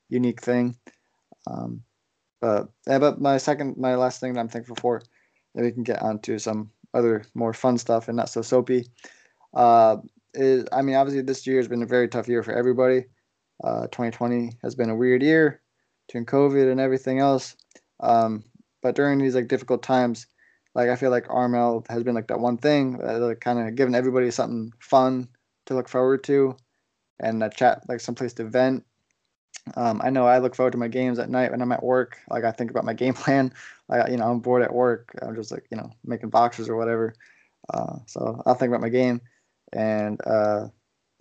unique 0.09 0.43
thing. 0.43 0.77
Um, 1.51 1.83
but 2.41 2.69
yeah, 2.87 2.99
but 2.99 3.21
my 3.21 3.39
second, 3.39 3.77
my 3.79 3.97
last 3.97 4.21
thing 4.21 4.35
that 4.35 4.41
I'm 4.41 4.49
thankful 4.49 4.77
for, 4.77 5.03
that 5.55 5.65
we 5.65 5.73
can 5.73 5.83
get 5.83 6.03
onto 6.03 6.39
some 6.39 6.71
other 6.95 7.25
more 7.35 7.53
fun 7.53 7.79
stuff 7.79 8.07
and 8.09 8.17
not 8.17 8.29
so 8.29 8.43
soapy. 8.43 8.87
Uh, 9.55 9.97
is 10.35 10.67
I 10.71 10.83
mean, 10.83 10.95
obviously 10.95 11.23
this 11.23 11.47
year 11.47 11.57
has 11.57 11.69
been 11.69 11.83
a 11.83 11.87
very 11.87 12.07
tough 12.07 12.29
year 12.29 12.43
for 12.43 12.53
everybody. 12.53 13.07
Uh, 13.65 13.87
2020 13.87 14.53
has 14.63 14.77
been 14.77 14.91
a 14.91 14.95
weird 14.95 15.23
year, 15.23 15.61
between 16.07 16.27
COVID 16.27 16.71
and 16.71 16.81
everything 16.81 17.19
else. 17.19 17.57
Um, 18.01 18.45
but 18.83 18.95
during 18.95 19.19
these 19.19 19.35
like 19.35 19.49
difficult 19.49 19.83
times, 19.83 20.27
like 20.79 20.91
I 20.91 20.95
feel 20.95 21.11
like 21.11 21.27
RML 21.27 21.85
has 21.91 22.05
been 22.05 22.15
like 22.15 22.29
that 22.29 22.39
one 22.39 22.57
thing 22.57 22.99
that 22.99 23.21
like, 23.21 23.41
kind 23.41 23.59
of 23.59 23.75
giving 23.75 23.97
everybody 23.97 24.31
something 24.31 24.73
fun 24.79 25.29
to 25.67 25.75
look 25.75 25.89
forward 25.89 26.23
to, 26.25 26.57
and 27.19 27.43
a 27.43 27.51
chat 27.51 27.83
like 27.89 27.99
someplace 27.99 28.33
to 28.35 28.45
vent. 28.45 28.85
Um, 29.75 30.01
I 30.05 30.11
know 30.11 30.25
I 30.25 30.39
look 30.39 30.55
forward 30.55 30.71
to 30.71 30.79
my 30.79 30.87
games 30.87 31.19
at 31.19 31.31
night 31.31 31.51
when 31.51 31.61
I'm 31.61 31.73
at 31.73 31.83
work. 31.83 32.19
Like 32.31 32.45
I 32.45 32.53
think 32.53 32.71
about 32.71 32.85
my 32.85 32.95
game 33.03 33.15
plan. 33.15 33.53
Like 33.89 34.09
you 34.09 34.19
know, 34.19 34.31
I'm 34.31 34.39
bored 34.39 34.63
at 34.63 34.73
work. 34.73 35.11
I'm 35.21 35.35
just 35.35 35.51
like 35.51 35.67
you 35.73 35.77
know 35.77 35.91
making 36.05 36.31
boxes 36.31 36.69
or 36.69 36.77
whatever. 36.77 37.13
Uh, 37.75 37.97
so 38.07 38.41
I'll 38.47 38.55
think 38.55 38.71
about 38.71 38.81
my 38.81 38.89
game, 38.89 39.21
and 39.73 40.21
uh, 40.25 40.69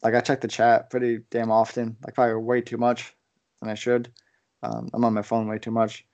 like 0.04 0.14
I 0.14 0.22
check 0.22 0.42
the 0.42 0.48
chat 0.48 0.92
pretty 0.92 1.22
damn 1.32 1.50
often. 1.50 1.98
Like 2.04 2.14
probably 2.14 2.36
way 2.36 2.62
too 2.62 2.78
much 2.78 3.12
than 3.60 3.72
I 3.72 3.74
should. 3.74 4.14
Um, 4.62 4.88
I'm 4.94 5.04
on 5.04 5.16
my 5.16 5.24
phone 5.24 5.48
way 5.48 5.58
too 5.58 5.72
much, 5.72 6.06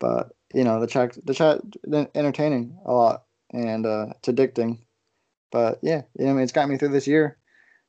but 0.00 0.32
you 0.52 0.64
know 0.64 0.80
the 0.80 0.86
chat 0.88 1.16
the 1.24 1.34
chat 1.34 1.60
entertaining 2.14 2.76
a 2.84 2.92
lot 2.92 3.24
and 3.52 3.86
uh, 3.86 4.06
it's 4.16 4.28
addicting. 4.28 4.78
But 5.52 5.78
yeah, 5.82 6.02
you 6.18 6.24
know, 6.24 6.32
I 6.32 6.34
mean, 6.34 6.42
it's 6.42 6.52
got 6.52 6.68
me 6.68 6.76
through 6.76 6.88
this 6.90 7.06
year, 7.06 7.36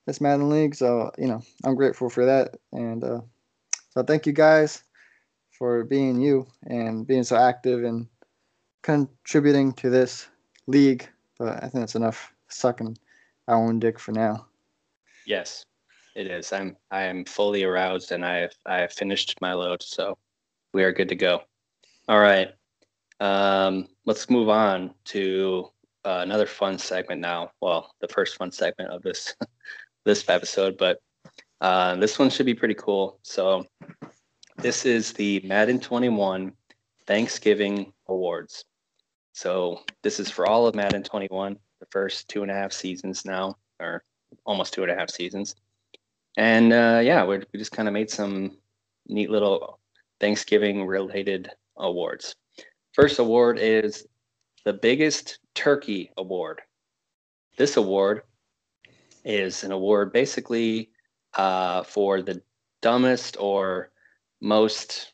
this 0.05 0.21
Madden 0.21 0.49
League. 0.49 0.75
So 0.75 1.11
you 1.17 1.27
know, 1.27 1.41
I'm 1.63 1.75
grateful 1.75 2.09
for 2.09 2.25
that. 2.25 2.57
And 2.71 3.03
uh, 3.03 3.21
so 3.91 4.03
thank 4.03 4.25
you 4.25 4.33
guys 4.33 4.83
for 5.57 5.83
being 5.83 6.19
you 6.19 6.47
and 6.63 7.05
being 7.05 7.23
so 7.23 7.35
active 7.35 7.83
and 7.83 8.07
contributing 8.81 9.73
to 9.73 9.89
this 9.89 10.27
league. 10.67 11.07
But 11.37 11.57
I 11.57 11.59
think 11.61 11.73
that's 11.73 11.95
enough 11.95 12.33
sucking 12.47 12.97
our 13.47 13.55
own 13.55 13.79
dick 13.79 13.99
for 13.99 14.11
now. 14.11 14.47
Yes, 15.25 15.65
it 16.15 16.27
is. 16.27 16.51
I'm 16.51 16.75
I 16.89 17.03
am 17.03 17.25
fully 17.25 17.63
aroused 17.63 18.11
and 18.11 18.25
I 18.25 18.49
I 18.65 18.87
finished 18.87 19.39
my 19.39 19.53
load, 19.53 19.83
so 19.83 20.17
we 20.73 20.83
are 20.83 20.91
good 20.91 21.09
to 21.09 21.15
go. 21.15 21.43
All 22.11 22.19
right. 22.19 22.53
Um, 23.21 23.87
let's 24.05 24.29
move 24.29 24.49
on 24.49 24.93
to 25.05 25.69
uh, 26.03 26.19
another 26.23 26.45
fun 26.45 26.77
segment 26.77 27.21
now. 27.21 27.51
Well, 27.61 27.95
the 28.01 28.09
first 28.09 28.35
fun 28.35 28.51
segment 28.51 28.91
of 28.91 29.01
this 29.01 29.33
this 30.03 30.27
episode, 30.27 30.77
but 30.77 31.01
uh, 31.61 31.95
this 31.95 32.19
one 32.19 32.29
should 32.29 32.45
be 32.45 32.53
pretty 32.53 32.73
cool. 32.73 33.17
So, 33.21 33.65
this 34.57 34.85
is 34.85 35.13
the 35.13 35.39
Madden 35.45 35.79
21 35.79 36.51
Thanksgiving 37.07 37.93
Awards. 38.09 38.65
So, 39.31 39.79
this 40.03 40.19
is 40.19 40.29
for 40.29 40.45
all 40.45 40.67
of 40.67 40.75
Madden 40.75 41.03
21, 41.03 41.55
the 41.79 41.85
first 41.91 42.27
two 42.27 42.41
and 42.41 42.51
a 42.51 42.55
half 42.55 42.73
seasons 42.73 43.23
now, 43.23 43.55
or 43.79 44.03
almost 44.43 44.73
two 44.73 44.83
and 44.83 44.91
a 44.91 44.95
half 44.95 45.09
seasons. 45.09 45.55
And 46.35 46.73
uh, 46.73 46.99
yeah, 47.01 47.23
we 47.23 47.37
we 47.37 47.57
just 47.57 47.71
kind 47.71 47.87
of 47.87 47.93
made 47.93 48.09
some 48.09 48.57
neat 49.07 49.29
little 49.29 49.79
Thanksgiving 50.19 50.85
related 50.85 51.49
awards. 51.81 52.35
First 52.93 53.19
award 53.19 53.59
is 53.59 54.05
the 54.65 54.73
biggest 54.73 55.39
turkey 55.55 56.11
award. 56.17 56.61
This 57.57 57.77
award 57.77 58.21
is 59.25 59.63
an 59.63 59.71
award 59.71 60.13
basically 60.13 60.89
uh, 61.35 61.83
for 61.83 62.21
the 62.21 62.41
dumbest 62.81 63.37
or 63.39 63.91
most 64.41 65.13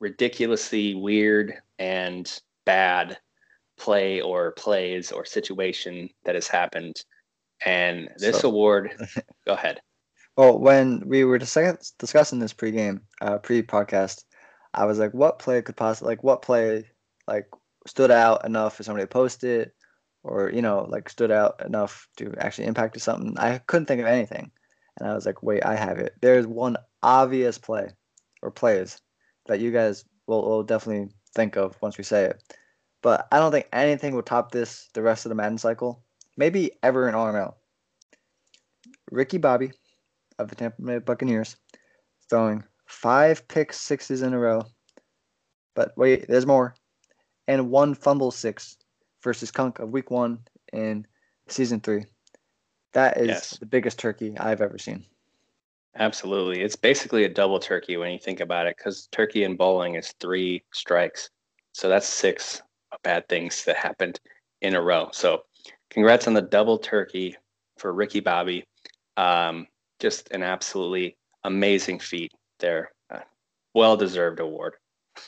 ridiculously 0.00 0.94
weird 0.94 1.54
and 1.78 2.40
bad 2.64 3.18
play 3.78 4.20
or 4.20 4.52
plays 4.52 5.12
or 5.12 5.24
situation 5.24 6.08
that 6.24 6.34
has 6.34 6.48
happened. 6.48 6.96
And 7.64 8.08
this 8.16 8.40
So- 8.40 8.48
award, 8.48 8.92
go 9.46 9.52
ahead. 9.54 9.80
Well, 10.36 10.58
when 10.58 11.02
we 11.06 11.24
were 11.24 11.38
discuss- 11.38 11.92
discussing 11.98 12.38
this 12.38 12.52
pre-game, 12.54 13.02
uh, 13.20 13.38
pre-podcast, 13.38 14.24
I 14.74 14.84
was 14.84 14.98
like, 14.98 15.12
what 15.12 15.38
play 15.38 15.62
could 15.62 15.76
possibly, 15.76 16.12
like, 16.12 16.24
what 16.24 16.42
play, 16.42 16.86
like, 17.26 17.46
stood 17.86 18.10
out 18.10 18.44
enough 18.44 18.76
for 18.76 18.82
somebody 18.82 19.04
to 19.04 19.08
post 19.08 19.44
it, 19.44 19.74
or 20.22 20.50
you 20.50 20.62
know, 20.62 20.86
like, 20.88 21.08
stood 21.08 21.30
out 21.30 21.64
enough 21.64 22.08
to 22.18 22.34
actually 22.38 22.66
impact 22.66 23.00
something. 23.00 23.36
I 23.38 23.58
couldn't 23.58 23.86
think 23.86 24.00
of 24.00 24.06
anything, 24.06 24.50
and 24.98 25.08
I 25.08 25.14
was 25.14 25.26
like, 25.26 25.42
wait, 25.42 25.64
I 25.64 25.76
have 25.76 25.98
it. 25.98 26.14
There's 26.20 26.46
one 26.46 26.76
obvious 27.02 27.58
play, 27.58 27.88
or 28.42 28.50
plays, 28.50 29.00
that 29.46 29.60
you 29.60 29.72
guys 29.72 30.04
will, 30.26 30.42
will 30.42 30.62
definitely 30.62 31.12
think 31.34 31.56
of 31.56 31.76
once 31.80 31.98
we 31.98 32.04
say 32.04 32.24
it. 32.24 32.42
But 33.02 33.26
I 33.32 33.38
don't 33.38 33.52
think 33.52 33.68
anything 33.72 34.14
will 34.14 34.22
top 34.22 34.52
this 34.52 34.88
the 34.94 35.02
rest 35.02 35.24
of 35.24 35.30
the 35.30 35.34
Madden 35.34 35.58
cycle. 35.58 36.04
Maybe 36.36 36.72
ever 36.82 37.08
in 37.08 37.14
RML. 37.14 37.54
Ricky 39.10 39.38
Bobby 39.38 39.72
of 40.38 40.48
the 40.48 40.54
Tampa 40.54 40.80
Bay 40.82 40.98
Buccaneers, 40.98 41.56
throwing 42.28 42.64
five 42.90 43.46
pick 43.48 43.72
sixes 43.72 44.22
in 44.22 44.34
a 44.34 44.38
row. 44.38 44.62
But 45.74 45.92
wait, 45.96 46.26
there's 46.28 46.46
more. 46.46 46.74
And 47.46 47.70
one 47.70 47.94
fumble 47.94 48.30
six 48.30 48.76
versus 49.22 49.50
Kunk 49.50 49.78
of 49.78 49.90
week 49.90 50.10
one 50.10 50.40
in 50.72 51.06
season 51.48 51.80
three. 51.80 52.04
That 52.92 53.16
is 53.16 53.28
Yes. 53.28 53.50
the 53.58 53.66
biggest 53.66 53.98
turkey 53.98 54.36
I've 54.36 54.60
ever 54.60 54.76
seen. 54.78 55.04
Absolutely. 55.96 56.62
It's 56.62 56.76
basically 56.76 57.24
a 57.24 57.28
double 57.28 57.58
turkey 57.58 57.96
when 57.96 58.12
you 58.12 58.18
think 58.18 58.40
about 58.40 58.66
it, 58.66 58.76
because 58.76 59.08
turkey 59.12 59.44
in 59.44 59.56
bowling 59.56 59.94
is 59.94 60.12
three 60.20 60.62
strikes. 60.72 61.30
So 61.72 61.88
that's 61.88 62.06
six 62.06 62.62
bad 63.02 63.28
things 63.28 63.64
that 63.64 63.76
happened 63.76 64.20
in 64.60 64.74
a 64.74 64.80
row. 64.80 65.08
So 65.12 65.44
congrats 65.90 66.26
on 66.26 66.34
the 66.34 66.42
double 66.42 66.78
turkey 66.78 67.36
for 67.78 67.92
Ricky 67.92 68.20
Bobby. 68.20 68.64
Um, 69.16 69.66
just 70.00 70.30
an 70.30 70.42
absolutely 70.42 71.16
amazing 71.44 72.00
feat 72.00 72.32
there. 72.60 72.92
Uh, 73.10 73.20
well 73.74 73.96
deserved 73.96 74.40
award. 74.40 74.74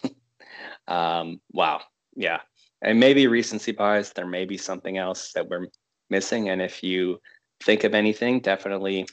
um, 0.88 1.40
wow. 1.52 1.80
Yeah. 2.14 2.40
And 2.82 2.98
maybe 2.98 3.26
recency 3.26 3.72
bias. 3.72 4.10
There 4.10 4.26
may 4.26 4.44
be 4.44 4.58
something 4.58 4.98
else 4.98 5.32
that 5.32 5.48
we're 5.48 5.68
missing. 6.10 6.48
And 6.50 6.60
if 6.60 6.82
you 6.82 7.20
think 7.62 7.84
of 7.84 7.94
anything, 7.94 8.40
definitely 8.40 9.06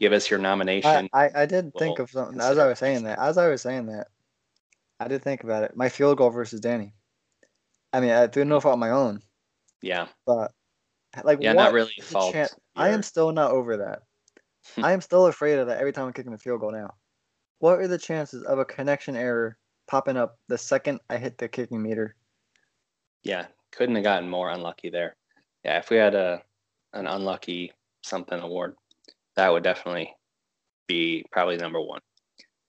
give 0.00 0.12
us 0.12 0.30
your 0.30 0.38
nomination. 0.38 1.08
I, 1.12 1.30
I 1.34 1.46
did 1.46 1.72
think 1.78 1.98
of 1.98 2.10
something 2.10 2.40
as 2.40 2.58
I 2.58 2.66
was 2.66 2.78
saying 2.78 3.04
that. 3.04 3.18
As 3.18 3.38
I 3.38 3.48
was 3.48 3.62
saying 3.62 3.86
that, 3.86 4.08
I 5.00 5.08
did 5.08 5.22
think 5.22 5.44
about 5.44 5.64
it. 5.64 5.76
My 5.76 5.88
field 5.88 6.18
goal 6.18 6.30
versus 6.30 6.60
Danny. 6.60 6.92
I 7.92 8.00
mean, 8.00 8.10
I 8.10 8.26
threw 8.26 8.44
no 8.44 8.60
fault 8.60 8.78
my 8.78 8.90
own, 8.90 9.22
yeah. 9.80 10.08
but 10.26 10.50
like, 11.22 11.38
Yeah, 11.40 11.52
not 11.52 11.72
really 11.72 11.92
fault. 12.02 12.32
chan- 12.32 12.48
I 12.74 12.88
am 12.88 13.04
still 13.04 13.30
not 13.30 13.52
over 13.52 13.76
that. 13.76 14.02
I 14.82 14.92
am 14.92 15.00
still 15.00 15.26
afraid 15.26 15.58
of 15.58 15.68
that 15.68 15.78
every 15.78 15.92
time 15.92 16.06
I'm 16.06 16.12
kicking 16.12 16.32
a 16.32 16.38
field 16.38 16.60
goal 16.60 16.72
now. 16.72 16.94
What 17.58 17.78
are 17.78 17.88
the 17.88 17.98
chances 17.98 18.42
of 18.42 18.58
a 18.58 18.64
connection 18.64 19.16
error 19.16 19.58
popping 19.86 20.16
up 20.16 20.38
the 20.48 20.58
second 20.58 21.00
I 21.08 21.16
hit 21.16 21.38
the 21.38 21.48
kicking 21.48 21.82
meter? 21.82 22.16
Yeah, 23.22 23.46
couldn't 23.72 23.94
have 23.94 24.04
gotten 24.04 24.28
more 24.28 24.50
unlucky 24.50 24.90
there. 24.90 25.16
Yeah, 25.64 25.78
if 25.78 25.90
we 25.90 25.96
had 25.96 26.14
a 26.14 26.42
an 26.92 27.06
unlucky 27.06 27.72
something 28.02 28.38
award, 28.38 28.76
that 29.36 29.50
would 29.50 29.62
definitely 29.64 30.14
be 30.86 31.24
probably 31.32 31.56
number 31.56 31.80
one. 31.80 32.00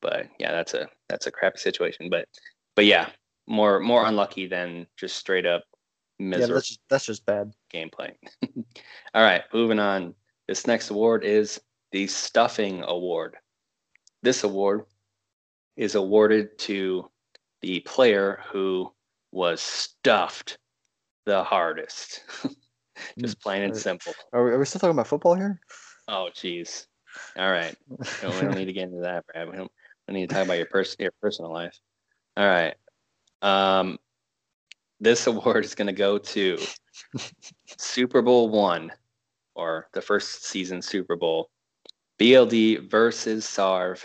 But 0.01 0.27
yeah, 0.39 0.51
that's 0.51 0.73
a 0.73 0.87
that's 1.09 1.27
a 1.27 1.31
crappy 1.31 1.57
situation. 1.57 2.09
But 2.09 2.27
but 2.75 2.85
yeah, 2.85 3.09
more 3.47 3.79
more 3.79 4.05
unlucky 4.05 4.47
than 4.47 4.87
just 4.97 5.17
straight 5.17 5.45
up 5.45 5.63
miserable. 6.19 6.49
Yeah, 6.49 6.53
that's 6.55 6.67
just, 6.67 6.79
that's 6.89 7.05
just 7.05 7.25
bad. 7.25 7.51
gameplay. 7.73 8.13
All 9.13 9.23
right, 9.23 9.43
moving 9.53 9.79
on. 9.79 10.13
This 10.47 10.67
next 10.67 10.89
award 10.89 11.23
is 11.23 11.59
the 11.91 12.07
Stuffing 12.07 12.83
Award. 12.87 13.35
This 14.25 14.43
award 14.43 14.85
is 15.77 15.93
awarded 15.93 16.57
to 16.57 17.11
the 17.61 17.81
player 17.81 18.41
who 18.51 18.91
was 19.31 19.61
stuffed 19.61 20.57
the 21.27 21.43
hardest. 21.43 22.23
Just 23.19 23.39
plain 23.39 23.61
and 23.61 23.73
Uh, 23.73 23.75
simple. 23.75 24.15
Are 24.33 24.43
we, 24.43 24.51
are 24.53 24.57
we 24.57 24.65
still 24.65 24.79
talking 24.79 24.95
about 24.95 25.05
football 25.05 25.35
here? 25.35 25.59
Oh, 26.07 26.29
jeez. 26.33 26.87
All 27.37 27.51
right. 27.51 27.75
No, 28.23 28.31
we 28.31 28.41
don't 28.41 28.55
need 28.55 28.65
to 28.65 28.73
get 28.73 28.85
into 28.85 29.01
that, 29.01 29.27
Brad. 29.27 29.47
We 29.47 29.57
don't, 29.57 29.71
we 30.07 30.15
need 30.15 30.29
to 30.29 30.33
talk 30.33 30.45
about 30.45 30.57
your 30.57 30.65
pers- 30.65 30.95
your 30.97 31.13
personal 31.21 31.53
life. 31.53 31.79
All 32.35 32.47
right. 32.47 32.73
Um, 33.43 33.99
this 34.99 35.27
award 35.27 35.65
is 35.65 35.75
going 35.75 35.85
to 35.85 35.93
go 35.93 36.17
to 36.17 36.57
Super 37.77 38.23
Bowl 38.23 38.49
one, 38.49 38.91
or 39.53 39.87
the 39.93 40.01
first 40.01 40.45
season 40.45 40.81
Super 40.81 41.15
Bowl. 41.15 41.51
BLD 42.19 42.89
versus 42.89 43.45
Sarv. 43.45 44.03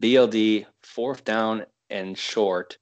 BLD 0.00 0.66
fourth 0.82 1.24
down 1.24 1.66
and 1.90 2.16
short. 2.16 2.78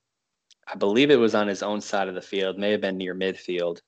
I 0.73 0.77
believe 0.77 1.11
it 1.11 1.17
was 1.17 1.35
on 1.35 1.49
his 1.49 1.63
own 1.63 1.81
side 1.81 2.09
of 2.09 2.15
the 2.15 2.23
field, 2.23 2.59
may 2.59 2.71
have 2.71 2.81
been 2.81 2.97
near 2.97 3.15
midfield. 3.15 3.81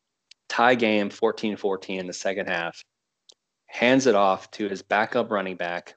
Tie 0.48 0.74
game 0.74 1.10
14 1.10 1.56
14 1.56 2.00
in 2.00 2.06
the 2.06 2.12
second 2.12 2.48
half 2.48 2.82
hands 3.72 4.06
it 4.06 4.14
off 4.14 4.50
to 4.50 4.68
his 4.68 4.82
backup 4.82 5.30
running 5.30 5.56
back 5.56 5.94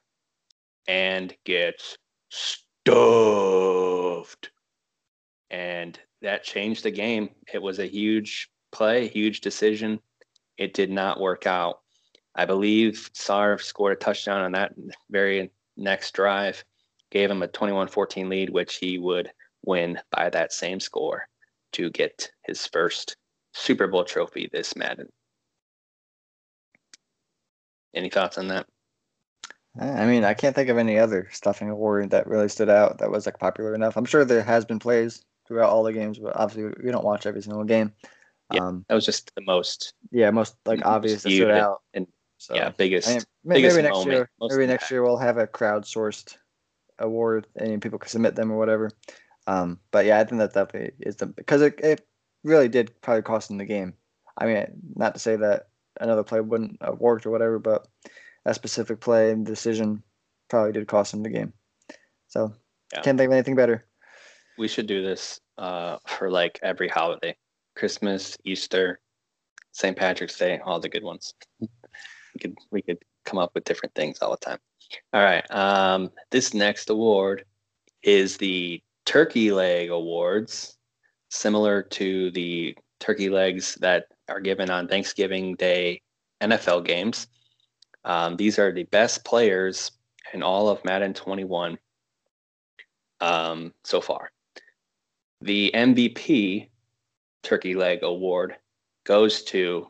and 0.88 1.36
gets 1.44 1.98
stuffed. 2.30 4.50
And 5.50 5.98
that 6.22 6.42
changed 6.42 6.84
the 6.84 6.90
game. 6.90 7.28
It 7.52 7.60
was 7.60 7.78
a 7.78 7.86
huge 7.86 8.48
play, 8.72 9.08
huge 9.08 9.42
decision. 9.42 10.00
It 10.56 10.72
did 10.72 10.90
not 10.90 11.20
work 11.20 11.46
out. 11.46 11.80
I 12.34 12.46
believe 12.46 13.10
Sarv 13.14 13.60
scored 13.60 13.92
a 13.92 13.96
touchdown 13.96 14.40
on 14.40 14.52
that 14.52 14.72
very 15.10 15.50
next 15.76 16.14
drive, 16.14 16.64
gave 17.10 17.30
him 17.30 17.42
a 17.42 17.48
21 17.48 17.88
14 17.88 18.28
lead, 18.28 18.50
which 18.50 18.76
he 18.76 18.98
would 18.98 19.30
win 19.64 19.98
by 20.10 20.30
that 20.30 20.52
same 20.52 20.80
score 20.80 21.28
to 21.72 21.90
get 21.90 22.30
his 22.44 22.66
first 22.66 23.16
Super 23.54 23.86
Bowl 23.86 24.04
trophy 24.04 24.48
this 24.52 24.76
Madden. 24.76 25.08
Any 27.94 28.10
thoughts 28.10 28.38
on 28.38 28.48
that? 28.48 28.66
I 29.78 30.06
mean, 30.06 30.24
I 30.24 30.34
can't 30.34 30.54
think 30.54 30.68
of 30.70 30.78
any 30.78 30.98
other 30.98 31.28
stuffing 31.32 31.68
award 31.68 32.10
that 32.10 32.26
really 32.26 32.48
stood 32.48 32.70
out 32.70 32.98
that 32.98 33.10
was 33.10 33.26
like 33.26 33.38
popular 33.38 33.74
enough. 33.74 33.96
I'm 33.96 34.04
sure 34.06 34.24
there 34.24 34.42
has 34.42 34.64
been 34.64 34.78
plays 34.78 35.22
throughout 35.46 35.70
all 35.70 35.82
the 35.82 35.92
games, 35.92 36.18
but 36.18 36.34
obviously 36.34 36.72
we 36.82 36.90
don't 36.90 37.04
watch 37.04 37.26
every 37.26 37.42
single 37.42 37.64
game. 37.64 37.92
Yeah. 38.52 38.64
Um, 38.64 38.84
That 38.88 38.94
was 38.94 39.04
just 39.04 39.34
the 39.34 39.42
most, 39.42 39.94
yeah, 40.10 40.30
most 40.30 40.56
like 40.64 40.78
Most 40.80 40.86
obvious 40.86 41.22
that 41.24 41.30
stood 41.30 41.50
and- 41.50 41.58
out. 41.58 41.82
and 41.94 42.06
So, 42.38 42.54
yeah, 42.54 42.70
biggest. 42.70 43.08
I 43.08 43.12
mean, 43.12 43.22
biggest 43.46 43.76
maybe 43.76 43.82
next 43.88 43.96
moment, 43.98 44.12
year, 44.12 44.30
maybe 44.40 44.66
next 44.66 44.90
year 44.90 45.02
we'll 45.02 45.16
have 45.18 45.36
a 45.38 45.46
crowdsourced 45.46 46.36
award 46.98 47.46
and 47.56 47.82
people 47.82 47.98
can 47.98 48.08
submit 48.08 48.34
them 48.34 48.50
or 48.50 48.58
whatever. 48.58 48.90
Um, 49.46 49.80
but 49.90 50.06
yeah, 50.06 50.18
I 50.18 50.24
think 50.24 50.40
that 50.40 50.54
definitely 50.54 50.92
is 51.00 51.16
the 51.16 51.26
because 51.26 51.62
it, 51.62 51.78
it 51.80 52.06
really 52.42 52.68
did 52.68 53.00
probably 53.00 53.22
cost 53.22 53.48
them 53.48 53.58
the 53.58 53.64
game. 53.64 53.94
I 54.36 54.46
mean, 54.46 54.66
not 54.94 55.14
to 55.14 55.20
say 55.20 55.36
that 55.36 55.68
another 56.00 56.24
play 56.24 56.40
wouldn't 56.40 56.82
have 56.82 56.98
worked 56.98 57.26
or 57.26 57.30
whatever, 57.30 57.58
but 57.58 57.86
that 58.44 58.54
specific 58.54 59.00
play 59.00 59.30
and 59.30 59.46
decision 59.46 60.02
probably 60.48 60.72
did 60.72 60.86
cost 60.88 61.12
them 61.12 61.22
the 61.22 61.30
game. 61.30 61.52
So 62.28 62.52
Yeah. 62.92 63.02
can't 63.02 63.18
think 63.18 63.28
of 63.28 63.32
anything 63.32 63.56
better. 63.56 63.86
we 64.58 64.68
should 64.68 64.86
do 64.86 65.02
this 65.02 65.40
uh, 65.58 65.98
for 66.06 66.30
like 66.30 66.58
every 66.62 66.88
holiday 66.88 67.36
Christmas, 67.76 68.38
Easter, 68.44 69.00
St. 69.72 69.96
Patrick's 69.96 70.38
Day, 70.38 70.58
all 70.64 70.80
the 70.80 70.88
good 70.88 71.04
ones. 71.04 71.34
we 71.60 71.68
could 72.40 72.56
we 72.70 72.82
could 72.82 72.98
come 73.24 73.38
up 73.38 73.52
with 73.54 73.64
different 73.64 73.94
things 73.94 74.20
all 74.20 74.30
the 74.30 74.36
time. 74.38 74.58
All 75.12 75.22
right. 75.22 75.48
Um, 75.50 76.10
this 76.30 76.54
next 76.54 76.90
award 76.90 77.44
is 78.02 78.36
the 78.36 78.82
Turkey 79.04 79.52
Leg 79.52 79.90
Awards, 79.90 80.76
similar 81.30 81.82
to 81.82 82.30
the 82.32 82.76
turkey 83.00 83.28
legs 83.28 83.76
that 83.76 84.06
are 84.28 84.40
given 84.40 84.70
on 84.70 84.88
Thanksgiving 84.88 85.54
Day 85.54 86.02
NFL 86.40 86.84
games. 86.84 87.28
Um, 88.04 88.36
these 88.36 88.58
are 88.58 88.72
the 88.72 88.84
best 88.84 89.24
players 89.24 89.90
in 90.32 90.42
all 90.42 90.68
of 90.68 90.84
Madden 90.84 91.14
21 91.14 91.78
um, 93.20 93.72
so 93.84 94.00
far. 94.00 94.30
The 95.40 95.70
MVP 95.74 96.68
Turkey 97.42 97.74
Leg 97.74 98.00
Award 98.02 98.56
goes 99.04 99.42
to 99.44 99.88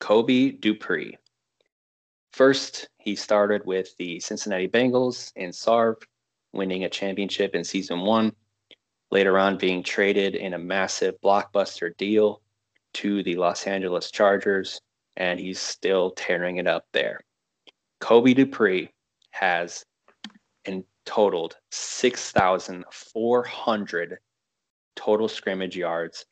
Kobe 0.00 0.50
Dupree. 0.50 1.16
First, 2.32 2.88
he 3.02 3.16
started 3.16 3.66
with 3.66 3.96
the 3.96 4.20
Cincinnati 4.20 4.68
Bengals 4.68 5.32
in 5.34 5.50
Sarv, 5.50 5.96
winning 6.52 6.84
a 6.84 6.88
championship 6.88 7.52
in 7.54 7.64
season 7.64 8.02
one. 8.02 8.32
Later 9.10 9.36
on, 9.38 9.58
being 9.58 9.82
traded 9.82 10.36
in 10.36 10.54
a 10.54 10.58
massive 10.58 11.20
blockbuster 11.20 11.96
deal 11.96 12.40
to 12.94 13.22
the 13.24 13.36
Los 13.36 13.66
Angeles 13.66 14.10
Chargers, 14.10 14.80
and 15.16 15.40
he's 15.40 15.60
still 15.60 16.12
tearing 16.12 16.56
it 16.58 16.66
up 16.66 16.86
there. 16.92 17.20
Kobe 18.00 18.34
Dupree 18.34 18.90
has 19.30 19.84
in 20.64 20.84
totaled 21.04 21.56
6,400 21.70 24.18
total 24.94 25.28
scrimmage 25.28 25.76
yards 25.76 26.24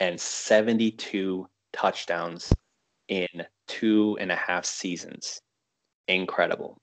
and 0.00 0.20
72 0.20 1.46
touchdowns 1.72 2.52
in 3.08 3.28
two 3.66 4.16
and 4.20 4.30
a 4.32 4.36
half 4.36 4.64
seasons. 4.64 5.40
Incredible. 6.08 6.80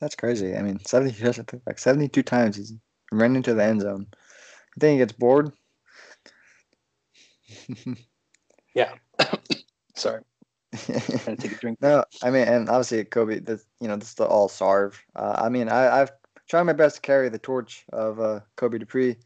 That's 0.00 0.16
crazy. 0.16 0.56
I 0.56 0.62
mean, 0.62 0.80
seventy 0.86 1.14
like 1.66 1.78
seventy-two 1.78 2.22
times 2.22 2.56
he's 2.56 2.74
ran 3.12 3.36
into 3.36 3.54
the 3.54 3.64
end 3.64 3.82
zone. 3.82 4.06
I 4.12 4.80
think 4.80 4.92
he 4.92 4.98
gets 4.98 5.12
bored. 5.12 5.52
Yeah. 8.74 8.94
Sorry, 9.94 10.22
trying 10.74 11.36
to 11.36 11.36
take 11.36 11.52
a 11.52 11.56
drink. 11.56 11.78
No, 11.82 12.04
I 12.22 12.30
mean, 12.30 12.48
and 12.48 12.68
obviously 12.68 13.04
Kobe. 13.04 13.40
This, 13.40 13.64
you 13.80 13.88
know, 13.88 13.96
this 13.96 14.08
is 14.08 14.14
the 14.14 14.24
all 14.24 14.48
Sarv. 14.48 14.94
Uh, 15.14 15.34
I 15.36 15.50
mean, 15.50 15.68
I, 15.68 16.00
I've 16.00 16.12
tried 16.48 16.62
my 16.62 16.72
best 16.72 16.96
to 16.96 17.02
carry 17.02 17.28
the 17.28 17.38
torch 17.38 17.84
of 17.92 18.18
uh, 18.20 18.40
Kobe 18.56 18.78
Dupree 18.78 19.16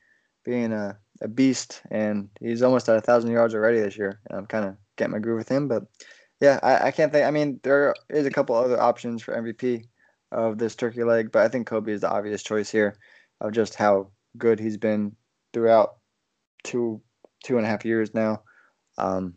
being 0.44 0.72
a, 0.72 0.98
a 1.20 1.28
beast, 1.28 1.82
and 1.90 2.28
he's 2.40 2.62
almost 2.62 2.88
at 2.88 2.96
a 2.96 3.00
thousand 3.00 3.30
yards 3.30 3.54
already 3.54 3.78
this 3.78 3.96
year. 3.96 4.20
And 4.28 4.38
I'm 4.40 4.46
kind 4.46 4.64
of 4.64 4.76
getting 4.96 5.12
my 5.12 5.20
groove 5.20 5.38
with 5.38 5.48
him, 5.48 5.68
but 5.68 5.84
yeah, 6.40 6.60
I, 6.62 6.88
I 6.88 6.90
can't 6.90 7.12
think. 7.12 7.26
I 7.26 7.30
mean, 7.30 7.60
there 7.62 7.94
is 8.10 8.26
a 8.26 8.30
couple 8.30 8.54
other 8.56 8.80
options 8.80 9.22
for 9.22 9.34
MVP 9.34 9.84
of 10.32 10.58
this 10.58 10.74
turkey 10.74 11.04
leg, 11.04 11.32
but 11.32 11.42
I 11.42 11.48
think 11.48 11.66
Kobe 11.66 11.92
is 11.92 12.02
the 12.02 12.10
obvious 12.10 12.42
choice 12.42 12.70
here 12.70 12.96
of 13.40 13.52
just 13.52 13.74
how 13.74 14.10
good 14.36 14.58
he's 14.58 14.76
been 14.76 15.16
throughout 15.52 15.96
two 16.64 17.00
two 17.44 17.56
and 17.56 17.66
a 17.66 17.68
half 17.68 17.84
years 17.84 18.14
now. 18.14 18.42
Um, 18.98 19.34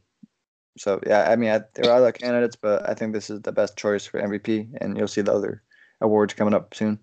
so 0.78 1.00
yeah, 1.06 1.30
I 1.30 1.36
mean, 1.36 1.52
I, 1.52 1.62
there 1.76 1.92
are 1.92 1.98
other 1.98 2.12
candidates, 2.12 2.56
but 2.56 2.88
I 2.90 2.94
think 2.94 3.14
this 3.14 3.30
is 3.30 3.42
the 3.42 3.52
best 3.52 3.78
choice 3.78 4.06
for 4.06 4.22
MVP, 4.22 4.70
and 4.82 4.98
you'll 4.98 5.08
see 5.08 5.22
the 5.22 5.34
other 5.34 5.64
awards 6.02 6.34
coming 6.34 6.54
up 6.54 6.74
soon. 6.74 7.00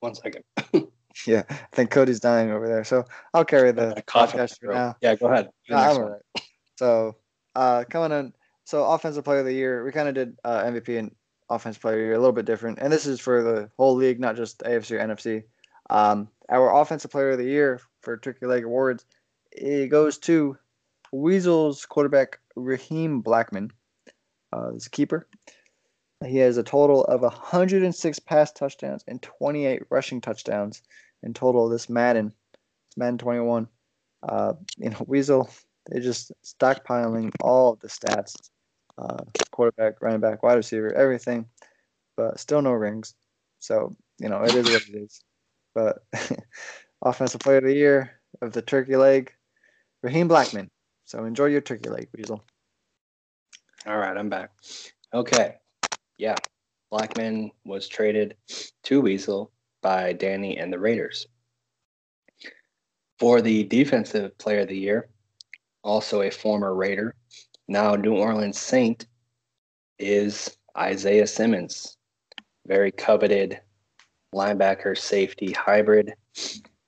One 0.00 0.14
second. 0.14 0.44
Yeah, 1.26 1.44
I 1.48 1.54
think 1.72 1.90
Cody's 1.90 2.20
dying 2.20 2.50
over 2.50 2.66
there, 2.66 2.84
so 2.84 3.04
I'll 3.32 3.44
carry 3.44 3.72
the 3.72 3.94
I 3.96 4.00
coughed 4.00 4.34
in 4.34 4.40
my 4.40 4.46
podcast 4.46 4.58
now. 4.62 4.96
Yeah, 5.00 5.14
go 5.14 5.26
ahead. 5.26 5.48
No, 5.68 5.76
I'm 5.76 5.96
all 5.96 6.10
right. 6.10 6.42
So, 6.76 7.16
uh, 7.54 7.84
coming 7.88 8.16
in, 8.16 8.32
so 8.64 8.84
offensive 8.84 9.24
player 9.24 9.40
of 9.40 9.46
the 9.46 9.52
year, 9.52 9.84
we 9.84 9.92
kind 9.92 10.08
of 10.08 10.14
did 10.14 10.36
uh, 10.44 10.62
MVP 10.64 10.98
and 10.98 11.14
offensive 11.50 11.82
player 11.82 11.94
of 11.94 12.00
the 12.00 12.04
year 12.04 12.14
a 12.14 12.18
little 12.18 12.32
bit 12.32 12.46
different, 12.46 12.78
and 12.80 12.92
this 12.92 13.06
is 13.06 13.20
for 13.20 13.42
the 13.42 13.70
whole 13.76 13.94
league, 13.94 14.20
not 14.20 14.36
just 14.36 14.60
AFC 14.60 14.92
or 14.92 14.98
NFC. 14.98 15.44
Um, 15.90 16.28
our 16.48 16.80
offensive 16.80 17.10
player 17.10 17.30
of 17.30 17.38
the 17.38 17.44
year 17.44 17.80
for 18.00 18.16
Turkey 18.16 18.46
Leg 18.46 18.64
Awards, 18.64 19.04
it 19.52 19.88
goes 19.88 20.18
to 20.18 20.56
Weasels 21.12 21.86
quarterback 21.86 22.40
Raheem 22.56 23.20
Blackman. 23.20 23.70
Uh, 24.52 24.72
a 24.74 24.90
keeper. 24.90 25.26
He 26.24 26.38
has 26.38 26.56
a 26.56 26.62
total 26.62 27.04
of 27.04 27.22
106 27.22 28.18
pass 28.20 28.52
touchdowns 28.52 29.04
and 29.06 29.20
28 29.20 29.82
rushing 29.90 30.20
touchdowns 30.20 30.82
in 31.22 31.34
total 31.34 31.68
this 31.68 31.88
Madden. 31.88 32.32
It's 32.88 32.96
Madden 32.96 33.18
21. 33.18 33.68
Uh, 34.22 34.54
you 34.76 34.90
know, 34.90 35.04
Weasel, 35.06 35.50
they're 35.86 36.02
just 36.02 36.32
stockpiling 36.44 37.30
all 37.40 37.72
of 37.72 37.80
the 37.80 37.88
stats 37.88 38.34
uh, 38.98 39.24
quarterback, 39.50 40.00
running 40.00 40.20
back, 40.20 40.42
wide 40.42 40.54
receiver, 40.54 40.92
everything, 40.92 41.46
but 42.16 42.38
still 42.38 42.62
no 42.62 42.72
rings. 42.72 43.14
So, 43.58 43.94
you 44.18 44.28
know, 44.28 44.42
it 44.42 44.54
is 44.54 44.66
what 44.66 44.88
it 44.88 44.96
is. 44.96 45.22
But 45.74 45.98
offensive 47.02 47.40
player 47.40 47.58
of 47.58 47.64
the 47.64 47.74
year 47.74 48.20
of 48.40 48.52
the 48.52 48.62
turkey 48.62 48.96
leg, 48.96 49.32
Raheem 50.02 50.28
Blackman. 50.28 50.70
So 51.04 51.24
enjoy 51.24 51.46
your 51.46 51.60
turkey 51.60 51.90
leg, 51.90 52.08
Weasel. 52.16 52.42
All 53.86 53.98
right, 53.98 54.16
I'm 54.16 54.28
back. 54.28 54.50
Okay. 55.12 55.56
Yeah. 56.16 56.36
Blackman 56.90 57.50
was 57.64 57.88
traded 57.88 58.36
to 58.84 59.00
Weasel 59.00 59.50
by 59.82 60.12
Danny 60.12 60.56
and 60.56 60.72
the 60.72 60.78
Raiders. 60.78 61.26
For 63.18 63.40
the 63.40 63.64
defensive 63.64 64.36
player 64.38 64.60
of 64.60 64.68
the 64.68 64.78
year, 64.78 65.08
also 65.84 66.22
a 66.22 66.30
former 66.30 66.74
Raider, 66.74 67.14
now 67.68 67.94
New 67.94 68.16
Orleans 68.16 68.58
Saint, 68.58 69.06
is 69.98 70.56
Isaiah 70.76 71.26
Simmons. 71.26 71.96
Very 72.66 72.90
coveted 72.90 73.60
linebacker 74.34 74.98
safety 74.98 75.52
hybrid. 75.52 76.14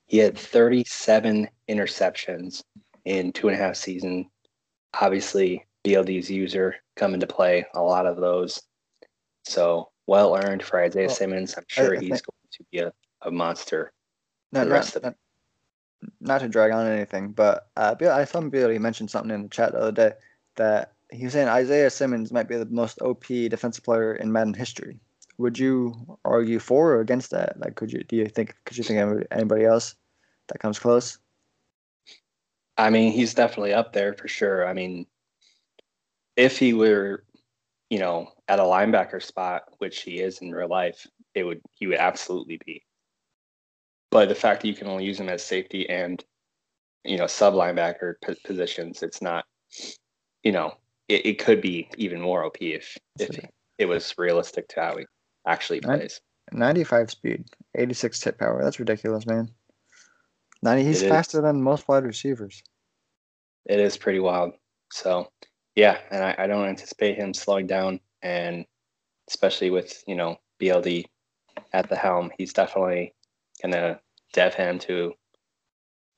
He 0.06 0.18
had 0.18 0.36
37 0.36 1.48
interceptions 1.68 2.62
in 3.04 3.32
two 3.32 3.48
and 3.48 3.56
a 3.56 3.62
half 3.62 3.76
seasons. 3.76 4.26
Obviously, 5.00 5.64
BLD's 5.84 6.30
user 6.30 6.74
come 6.96 7.14
into 7.14 7.26
play 7.26 7.64
a 7.74 7.80
lot 7.82 8.06
of 8.06 8.16
those. 8.16 8.60
So 9.44 9.90
well 10.06 10.34
earned 10.36 10.62
for 10.64 10.80
Isaiah 10.82 11.06
Well, 11.06 11.14
Simmons. 11.16 11.54
I'm 11.56 11.64
sure 11.68 11.96
I 11.96 12.00
he's 12.00 12.08
think- 12.08 12.22
going 12.24 12.50
to 12.52 12.64
be 12.72 12.78
a, 12.78 12.92
a 13.22 13.30
monster. 13.30 13.92
Not, 14.52 14.64
the 14.64 14.70
not, 14.70 14.96
of 14.96 15.02
not, 15.02 15.14
not 16.20 16.40
to 16.40 16.48
drag 16.48 16.72
on 16.72 16.86
anything, 16.86 17.32
but 17.32 17.68
uh, 17.76 17.94
I 18.00 18.24
saw 18.24 18.40
Billy 18.40 18.78
mentioned 18.78 19.10
something 19.10 19.34
in 19.34 19.42
the 19.42 19.48
chat 19.48 19.72
the 19.72 19.78
other 19.78 19.92
day 19.92 20.12
that 20.56 20.92
he 21.10 21.24
was 21.24 21.32
saying 21.32 21.48
Isaiah 21.48 21.90
Simmons 21.90 22.32
might 22.32 22.48
be 22.48 22.56
the 22.56 22.66
most 22.66 23.00
OP 23.00 23.26
defensive 23.26 23.84
player 23.84 24.14
in 24.14 24.32
Madden 24.32 24.54
history. 24.54 24.98
Would 25.38 25.58
you 25.58 26.18
argue 26.24 26.58
for 26.58 26.92
or 26.92 27.00
against 27.00 27.30
that? 27.30 27.58
Like, 27.60 27.74
could 27.74 27.92
you 27.92 28.02
do 28.04 28.16
you 28.16 28.26
think 28.26 28.54
could 28.64 28.76
you 28.76 28.84
think 28.84 29.00
of 29.00 29.26
anybody 29.30 29.64
else 29.64 29.94
that 30.48 30.58
comes 30.58 30.78
close? 30.78 31.18
I 32.78 32.90
mean, 32.90 33.12
he's 33.12 33.34
definitely 33.34 33.72
up 33.72 33.92
there 33.92 34.14
for 34.14 34.28
sure. 34.28 34.66
I 34.66 34.72
mean, 34.72 35.06
if 36.36 36.58
he 36.58 36.74
were, 36.74 37.24
you 37.90 37.98
know, 37.98 38.32
at 38.48 38.58
a 38.58 38.62
linebacker 38.62 39.22
spot, 39.22 39.64
which 39.78 40.02
he 40.02 40.20
is 40.20 40.38
in 40.38 40.52
real 40.52 40.68
life, 40.68 41.06
it 41.34 41.44
would 41.44 41.60
he 41.74 41.86
would 41.86 41.98
absolutely 41.98 42.58
be. 42.64 42.85
But 44.16 44.30
the 44.30 44.34
fact 44.34 44.62
that 44.62 44.68
you 44.68 44.74
can 44.74 44.86
only 44.86 45.04
use 45.04 45.20
him 45.20 45.28
as 45.28 45.44
safety 45.44 45.86
and, 45.90 46.24
you 47.04 47.18
know, 47.18 47.26
sub 47.26 47.52
linebacker 47.52 48.14
p- 48.24 48.34
positions, 48.46 49.02
it's 49.02 49.20
not, 49.20 49.44
you 50.42 50.52
know, 50.52 50.72
it, 51.06 51.26
it 51.26 51.38
could 51.38 51.60
be 51.60 51.90
even 51.98 52.22
more 52.22 52.42
OP 52.42 52.56
if 52.62 52.96
if 53.20 53.28
it 53.76 53.84
was 53.84 54.14
realistic 54.16 54.68
to 54.68 54.80
how 54.80 54.96
he 54.96 55.04
actually 55.46 55.82
plays. 55.82 56.22
95 56.50 57.10
speed, 57.10 57.44
86 57.74 58.18
tip 58.18 58.38
power. 58.38 58.64
That's 58.64 58.80
ridiculous, 58.80 59.26
man. 59.26 59.50
90. 60.62 60.84
He's 60.84 61.02
It 61.02 61.04
is. 61.04 61.10
faster 61.10 61.42
than 61.42 61.60
most 61.60 61.86
wide 61.86 62.04
receivers. 62.04 62.62
It 63.66 63.80
is 63.80 63.98
pretty 63.98 64.20
wild. 64.20 64.54
So, 64.92 65.30
yeah, 65.74 65.98
and 66.10 66.24
I, 66.24 66.34
I 66.38 66.46
don't 66.46 66.64
anticipate 66.64 67.18
him 67.18 67.34
slowing 67.34 67.66
down. 67.66 68.00
And 68.22 68.64
especially 69.28 69.68
with 69.68 70.02
you 70.06 70.14
know 70.14 70.38
BLD 70.58 71.04
at 71.74 71.90
the 71.90 71.96
helm. 71.96 72.30
He's 72.38 72.54
definitely 72.54 73.12
gonna 73.60 74.00
dev 74.36 74.54
him 74.54 74.78
to 74.78 75.14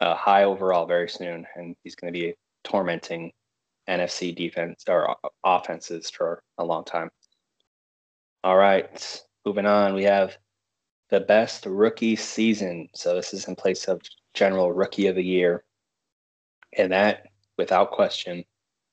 a 0.00 0.14
high 0.14 0.44
overall 0.44 0.87
very 0.87 1.09
soon, 1.09 1.46
and 1.54 1.76
he's 1.83 1.94
gonna 1.94 2.12
be 2.12 2.35
tormenting 2.64 3.33
NFC 3.88 4.35
defense 4.35 4.85
or 4.88 5.16
offenses 5.44 6.11
for 6.11 6.42
a 6.59 6.64
long 6.64 6.85
time. 6.85 7.11
All 8.44 8.57
right, 8.57 9.22
moving 9.46 9.66
on. 9.66 9.94
We 9.94 10.04
have 10.04 10.37
the 11.11 11.20
best 11.20 11.64
rookie 11.64 12.16
season. 12.16 12.88
So 12.94 13.14
this 13.14 13.33
is 13.33 13.48
in 13.48 13.57
place 13.57 13.87
of 13.87 14.02
general 14.35 14.72
rookie 14.72 15.07
of 15.07 15.14
the 15.14 15.24
year. 15.24 15.64
And 16.76 16.92
that, 16.92 17.28
without 17.57 17.92
question, 17.92 18.44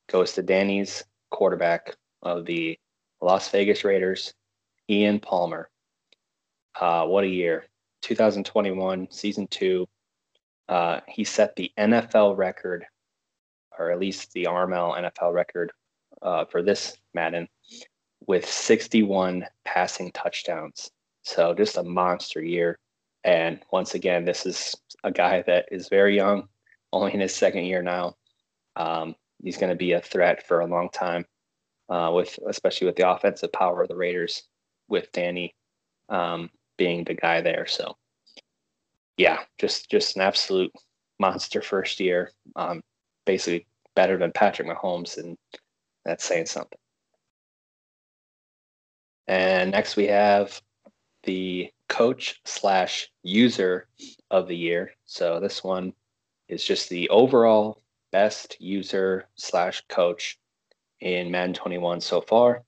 goes 0.08 0.34
to 0.34 0.44
Danny's 0.44 1.04
quarterback 1.32 1.96
of 2.22 2.46
the 2.46 2.80
Las 3.22 3.50
Vegas 3.50 3.84
Raiders, 3.84 4.34
Ian 4.90 5.20
Palmer. 5.20 5.70
Uh, 6.80 7.06
what 7.06 7.24
a 7.24 7.28
year. 7.28 7.66
2021, 8.06 9.08
season 9.10 9.48
two. 9.48 9.88
Uh, 10.70 11.00
he 11.08 11.24
set 11.24 11.56
the 11.56 11.72
NFL 11.78 12.38
record, 12.38 12.86
or 13.80 13.92
at 13.92 14.00
least 14.00 14.32
the 14.34 14.44
RML 14.44 14.96
NFL 14.96 15.34
record 15.34 15.72
uh, 16.22 16.46
for 16.46 16.62
this 16.62 16.98
Madden, 17.16 17.48
with 18.28 18.48
61 18.48 19.46
passing 19.64 20.12
touchdowns. 20.12 20.92
So 21.24 21.56
just 21.56 21.78
a 21.78 21.84
monster 21.84 22.44
year. 22.44 22.78
And 23.24 23.60
once 23.72 23.96
again, 23.96 24.24
this 24.24 24.46
is 24.46 24.76
a 25.04 25.12
guy 25.12 25.42
that 25.48 25.66
is 25.72 25.90
very 25.90 26.16
young, 26.16 26.48
only 26.94 27.12
in 27.12 27.22
his 27.22 27.34
second 27.34 27.66
year 27.66 27.82
now. 27.82 28.16
Um, 28.76 29.16
he's 29.44 29.58
going 29.58 29.72
to 29.72 29.76
be 29.76 29.94
a 29.94 30.02
threat 30.02 30.46
for 30.46 30.60
a 30.60 30.68
long 30.68 30.90
time, 30.90 31.26
uh, 31.90 32.12
with 32.14 32.38
especially 32.48 32.86
with 32.86 32.98
the 32.98 33.10
offensive 33.10 33.52
power 33.52 33.82
of 33.82 33.88
the 33.88 33.96
Raiders, 33.96 34.44
with 34.90 35.12
Danny 35.12 35.56
um, 36.10 36.52
being 36.78 37.04
the 37.04 37.14
guy 37.14 37.42
there. 37.42 37.66
So, 37.68 37.98
yeah, 39.18 39.40
just 39.58 39.90
just 39.90 40.16
an 40.16 40.22
absolute 40.22 40.72
monster 41.20 41.62
first 41.62 42.00
year. 42.00 42.32
Um, 42.56 42.82
basically 43.26 43.68
better 43.96 44.18
than 44.18 44.32
Patrick 44.32 44.68
Mahomes, 44.68 45.18
and 45.18 45.38
that's 46.04 46.26
saying 46.26 46.48
something. 46.48 46.80
And 49.28 49.72
next 49.72 49.96
we 49.96 50.08
have 50.08 50.62
the 51.24 51.72
coach 51.90 52.40
slash 52.46 53.10
user 53.24 53.88
of 54.30 54.48
the 54.48 54.56
year. 54.56 54.92
So 55.06 55.40
this 55.40 55.64
one 55.64 55.94
is 56.48 56.64
just 56.64 56.90
the 56.90 57.10
overall 57.10 57.82
best 58.12 58.58
user 58.60 59.28
slash 59.36 59.82
coach 59.90 60.38
in 61.02 61.32
Madden 61.32 61.54
21 61.54 62.02
so 62.02 62.22
far. 62.22 62.64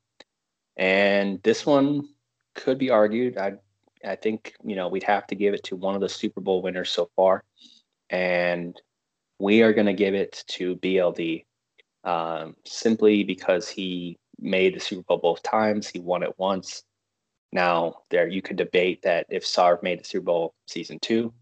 And 0.75 1.41
this 1.43 1.65
one 1.65 2.09
could 2.55 2.77
be 2.77 2.89
argued. 2.89 3.37
I 3.37 3.53
I 4.07 4.15
think 4.15 4.55
you 4.63 4.75
know 4.75 4.87
we'd 4.87 5.03
have 5.03 5.27
to 5.27 5.35
give 5.35 5.53
it 5.53 5.63
to 5.65 5.75
one 5.75 5.95
of 5.95 6.01
the 6.01 6.09
Super 6.09 6.41
Bowl 6.41 6.61
winners 6.61 6.89
so 6.89 7.09
far, 7.15 7.43
and 8.09 8.79
we 9.39 9.61
are 9.61 9.73
going 9.73 9.87
to 9.87 9.93
give 9.93 10.15
it 10.15 10.43
to 10.47 10.75
BLD 10.77 11.45
um, 12.03 12.55
simply 12.65 13.23
because 13.23 13.67
he 13.67 14.17
made 14.39 14.75
the 14.75 14.79
Super 14.79 15.03
Bowl 15.03 15.17
both 15.17 15.43
times. 15.43 15.87
He 15.87 15.99
won 15.99 16.23
it 16.23 16.33
once. 16.37 16.83
Now, 17.51 18.01
there 18.09 18.27
you 18.27 18.41
could 18.41 18.57
debate 18.57 19.01
that 19.03 19.25
if 19.29 19.43
Sarv 19.45 19.83
made 19.83 19.99
the 19.99 20.05
Super 20.05 20.25
Bowl 20.25 20.53
season 20.67 20.99
two, 20.99 21.33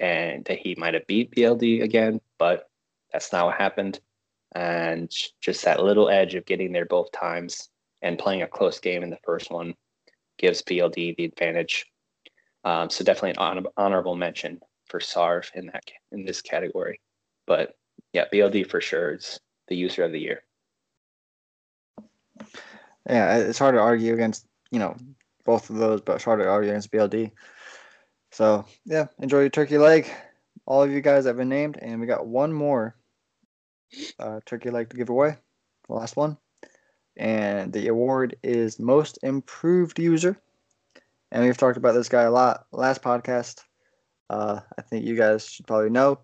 and 0.00 0.44
that 0.46 0.58
he 0.58 0.74
might 0.76 0.94
have 0.94 1.06
beat 1.06 1.34
BLD 1.34 1.82
again, 1.82 2.20
but 2.38 2.68
that's 3.12 3.32
not 3.32 3.46
what 3.46 3.56
happened. 3.56 4.00
And 4.54 5.10
just 5.40 5.64
that 5.64 5.82
little 5.82 6.10
edge 6.10 6.34
of 6.34 6.44
getting 6.44 6.72
there 6.72 6.84
both 6.84 7.10
times 7.12 7.70
and 8.02 8.18
playing 8.18 8.42
a 8.42 8.48
close 8.48 8.80
game 8.80 9.02
in 9.02 9.10
the 9.10 9.18
first 9.24 9.50
one 9.50 9.74
gives 10.38 10.62
BLD 10.62 11.16
the 11.16 11.24
advantage. 11.24 11.86
Um, 12.64 12.90
so 12.90 13.04
definitely 13.04 13.30
an 13.30 13.38
honor- 13.38 13.70
honorable 13.76 14.16
mention 14.16 14.60
for 14.88 15.00
Sarv 15.00 15.50
in 15.54 15.66
that 15.66 15.84
in 16.12 16.24
this 16.24 16.42
category. 16.42 17.00
But 17.46 17.74
yeah, 18.12 18.26
BLD 18.32 18.68
for 18.68 18.80
sure 18.80 19.14
is 19.14 19.40
the 19.68 19.76
user 19.76 20.04
of 20.04 20.12
the 20.12 20.20
year. 20.20 20.42
Yeah, 23.08 23.38
it's 23.38 23.58
hard 23.58 23.74
to 23.74 23.80
argue 23.80 24.14
against, 24.14 24.46
you 24.70 24.78
know, 24.78 24.96
both 25.44 25.70
of 25.70 25.76
those, 25.76 26.00
but 26.00 26.16
it's 26.16 26.24
hard 26.24 26.40
to 26.40 26.48
argue 26.48 26.70
against 26.70 26.92
BLD. 26.92 27.32
So, 28.30 28.64
yeah, 28.84 29.06
enjoy 29.18 29.40
your 29.40 29.50
turkey 29.50 29.78
leg. 29.78 30.10
All 30.66 30.82
of 30.82 30.90
you 30.90 31.00
guys 31.00 31.26
have 31.26 31.36
been 31.36 31.48
named, 31.48 31.78
and 31.82 32.00
we 32.00 32.06
got 32.06 32.26
one 32.26 32.52
more 32.52 32.96
uh, 34.18 34.40
turkey 34.46 34.70
leg 34.70 34.88
to 34.90 34.96
give 34.96 35.10
away, 35.10 35.36
the 35.88 35.94
last 35.94 36.16
one. 36.16 36.38
And 37.16 37.72
the 37.72 37.88
award 37.88 38.36
is 38.42 38.78
Most 38.78 39.18
Improved 39.22 39.98
User. 39.98 40.40
And 41.32 41.42
we've 41.42 41.56
talked 41.56 41.78
about 41.78 41.94
this 41.94 42.10
guy 42.10 42.24
a 42.24 42.30
lot 42.30 42.66
last 42.72 43.02
podcast. 43.02 43.64
Uh, 44.28 44.60
I 44.78 44.82
think 44.82 45.06
you 45.06 45.16
guys 45.16 45.48
should 45.48 45.66
probably 45.66 45.88
know. 45.88 46.20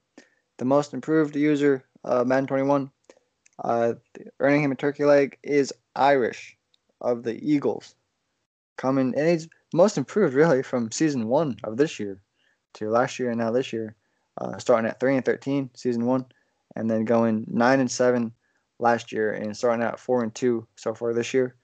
The 0.59 0.66
most 0.66 0.92
improved 0.92 1.35
user, 1.35 1.83
uh, 2.05 2.25
Madden 2.25 2.47
21, 2.47 2.90
uh, 3.64 3.94
earning 4.38 4.62
him 4.62 4.73
a 4.73 4.75
turkey 4.75 5.07
leg 5.07 5.38
is 5.42 5.73
Irish 5.97 6.59
of 7.01 7.23
the 7.23 7.40
Eagles. 7.42 7.94
Coming, 8.77 9.14
and 9.16 9.27
he's 9.27 9.49
most 9.73 9.97
improved 9.97 10.35
really 10.35 10.62
from 10.62 10.92
season 10.92 11.27
one 11.27 11.57
of 11.64 11.79
this 11.79 11.99
year 11.99 12.21
to 12.75 12.90
last 12.90 13.18
year 13.18 13.31
and 13.31 13.38
now 13.38 13.51
this 13.51 13.73
year. 13.73 13.97
Uh, 14.38 14.59
starting 14.59 14.88
at 14.88 15.01
three 15.01 15.16
and 15.16 15.25
thirteen 15.25 15.71
season 15.75 16.05
one, 16.05 16.27
and 16.77 16.88
then 16.88 17.07
going 17.07 17.44
nine 17.49 17.81
and 17.81 17.90
seven 17.90 18.33
last 18.79 19.11
year, 19.11 19.33
and 19.33 19.57
starting 19.57 19.83
out 19.83 19.99
four 19.99 20.23
and 20.23 20.35
two 20.35 20.66
so 20.77 20.94
far 20.94 21.14
this 21.14 21.33
year. 21.33 21.57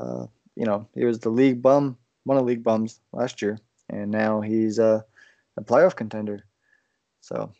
Uh, 0.00 0.26
you 0.54 0.64
know, 0.64 0.88
he 0.94 1.04
was 1.04 1.18
the 1.18 1.28
league 1.28 1.60
bum, 1.60 1.98
one 2.24 2.36
of 2.36 2.42
the 2.44 2.48
league 2.48 2.62
bums 2.62 3.00
last 3.12 3.42
year, 3.42 3.58
and 3.88 4.10
now 4.10 4.40
he's 4.40 4.78
uh, 4.78 5.00
a 5.56 5.62
playoff 5.62 5.96
contender. 5.96 6.44
So, 7.20 7.52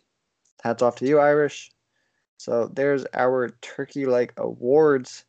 hats 0.62 0.82
off 0.82 0.96
to 0.96 1.06
you, 1.06 1.18
Irish. 1.18 1.70
So 2.42 2.66
there's 2.66 3.06
our 3.14 3.50
Turkey 3.60 4.04
Leg 4.04 4.32
Awards 4.36 5.24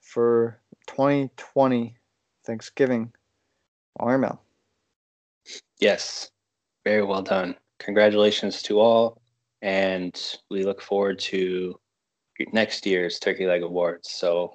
for 0.00 0.58
2020 0.88 1.94
Thanksgiving 2.44 3.12
RML. 4.00 4.40
Yes, 5.78 6.32
very 6.84 7.04
well 7.04 7.22
done. 7.22 7.54
Congratulations 7.78 8.60
to 8.62 8.80
all, 8.80 9.22
and 9.62 10.20
we 10.50 10.64
look 10.64 10.82
forward 10.82 11.20
to 11.20 11.78
next 12.52 12.84
year's 12.86 13.20
Turkey 13.20 13.46
Leg 13.46 13.62
Awards. 13.62 14.10
So 14.10 14.54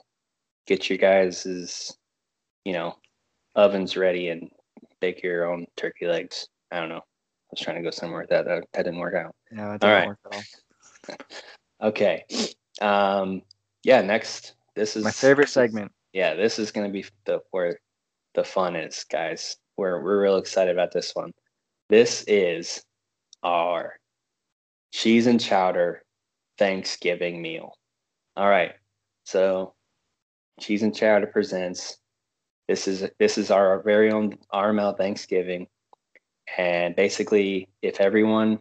get 0.67 0.89
your 0.89 0.97
guys' 0.97 1.97
you 2.65 2.73
know 2.73 2.97
ovens 3.55 3.95
ready 3.97 4.29
and 4.29 4.49
bake 4.99 5.23
your 5.23 5.51
own 5.51 5.65
turkey 5.75 6.07
legs. 6.07 6.47
I 6.71 6.79
don't 6.79 6.89
know. 6.89 6.97
I 6.97 7.51
was 7.51 7.59
trying 7.59 7.77
to 7.77 7.83
go 7.83 7.91
somewhere 7.91 8.21
with 8.21 8.29
that. 8.29 8.45
That, 8.45 8.63
that 8.73 8.83
didn't 8.83 8.99
work 8.99 9.15
out. 9.15 9.35
Yeah, 9.51 9.73
it 9.75 9.81
didn't 9.81 9.93
right. 9.93 10.07
work 10.07 10.19
at 10.31 10.35
all. 10.35 11.15
Okay. 11.81 12.23
Um, 12.81 13.41
yeah. 13.83 14.01
Next, 14.01 14.55
this 14.73 14.95
is 14.95 15.03
My 15.03 15.11
favorite 15.11 15.49
segment. 15.49 15.91
yeah, 16.13 16.33
this 16.33 16.57
is 16.57 16.71
going 16.71 16.87
to 16.87 16.93
be 16.93 17.05
the 17.25 17.41
where 17.51 17.77
the 18.35 18.43
fun 18.45 18.77
is, 18.77 19.03
guys. 19.11 19.57
We're 19.75 20.01
we're 20.01 20.21
real 20.21 20.37
excited 20.37 20.71
about 20.71 20.93
this 20.93 21.11
one. 21.13 21.31
This 21.89 22.23
is 22.25 22.83
our 23.43 23.99
cheese 24.93 25.27
and 25.27 25.41
chowder 25.41 26.03
Thanksgiving 26.57 27.41
meal. 27.41 27.73
All 28.37 28.47
right, 28.47 28.71
so 29.25 29.73
cheese 30.61 30.83
and 30.83 30.95
chowder 30.95 31.27
presents. 31.27 31.97
This 32.67 32.87
is 32.87 33.09
this 33.19 33.37
is 33.37 33.51
our 33.51 33.81
very 33.81 34.11
own 34.11 34.37
RML 34.53 34.97
Thanksgiving, 34.97 35.67
and 36.57 36.95
basically, 36.95 37.67
if 37.81 37.99
everyone, 37.99 38.59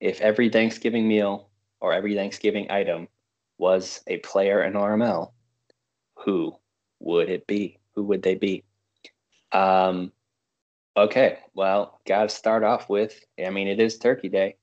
if 0.00 0.20
every 0.20 0.48
Thanksgiving 0.50 1.08
meal 1.08 1.48
or 1.80 1.92
every 1.92 2.14
Thanksgiving 2.14 2.70
item 2.70 3.08
was 3.58 4.02
a 4.06 4.18
player 4.18 4.62
in 4.62 4.74
RML, 4.74 5.32
who 6.24 6.54
would 7.00 7.28
it 7.28 7.46
be? 7.46 7.78
Who 7.94 8.04
would 8.04 8.22
they 8.22 8.36
be? 8.36 8.62
Um, 9.50 10.12
okay, 10.96 11.38
well, 11.54 12.00
got 12.06 12.22
to 12.22 12.28
start 12.28 12.62
off 12.62 12.88
with. 12.88 13.18
I 13.44 13.50
mean, 13.50 13.66
it 13.66 13.80
is 13.80 13.98
Turkey 13.98 14.28
Day. 14.28 14.56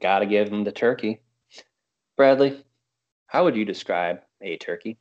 Got 0.00 0.18
to 0.18 0.26
give 0.26 0.50
them 0.50 0.64
the 0.64 0.72
turkey. 0.72 1.20
Bradley, 2.16 2.62
how 3.26 3.44
would 3.44 3.56
you 3.56 3.64
describe 3.64 4.20
a 4.42 4.56
turkey? 4.58 4.98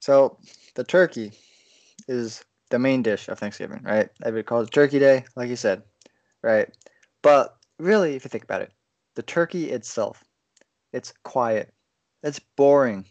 So 0.00 0.38
the 0.74 0.84
turkey 0.84 1.32
is 2.08 2.44
the 2.70 2.78
main 2.78 3.02
dish 3.02 3.28
of 3.28 3.38
Thanksgiving, 3.38 3.82
right? 3.82 4.08
Everybody 4.24 4.44
calls 4.46 4.68
it 4.68 4.72
Turkey 4.72 4.98
Day, 4.98 5.24
like 5.36 5.48
you 5.48 5.56
said, 5.56 5.82
right? 6.42 6.68
But 7.22 7.56
really, 7.78 8.14
if 8.14 8.24
you 8.24 8.28
think 8.28 8.44
about 8.44 8.62
it, 8.62 8.72
the 9.14 9.22
turkey 9.22 9.70
itself, 9.70 10.24
it's 10.92 11.12
quiet, 11.24 11.72
it's 12.22 12.40
boring, 12.56 13.04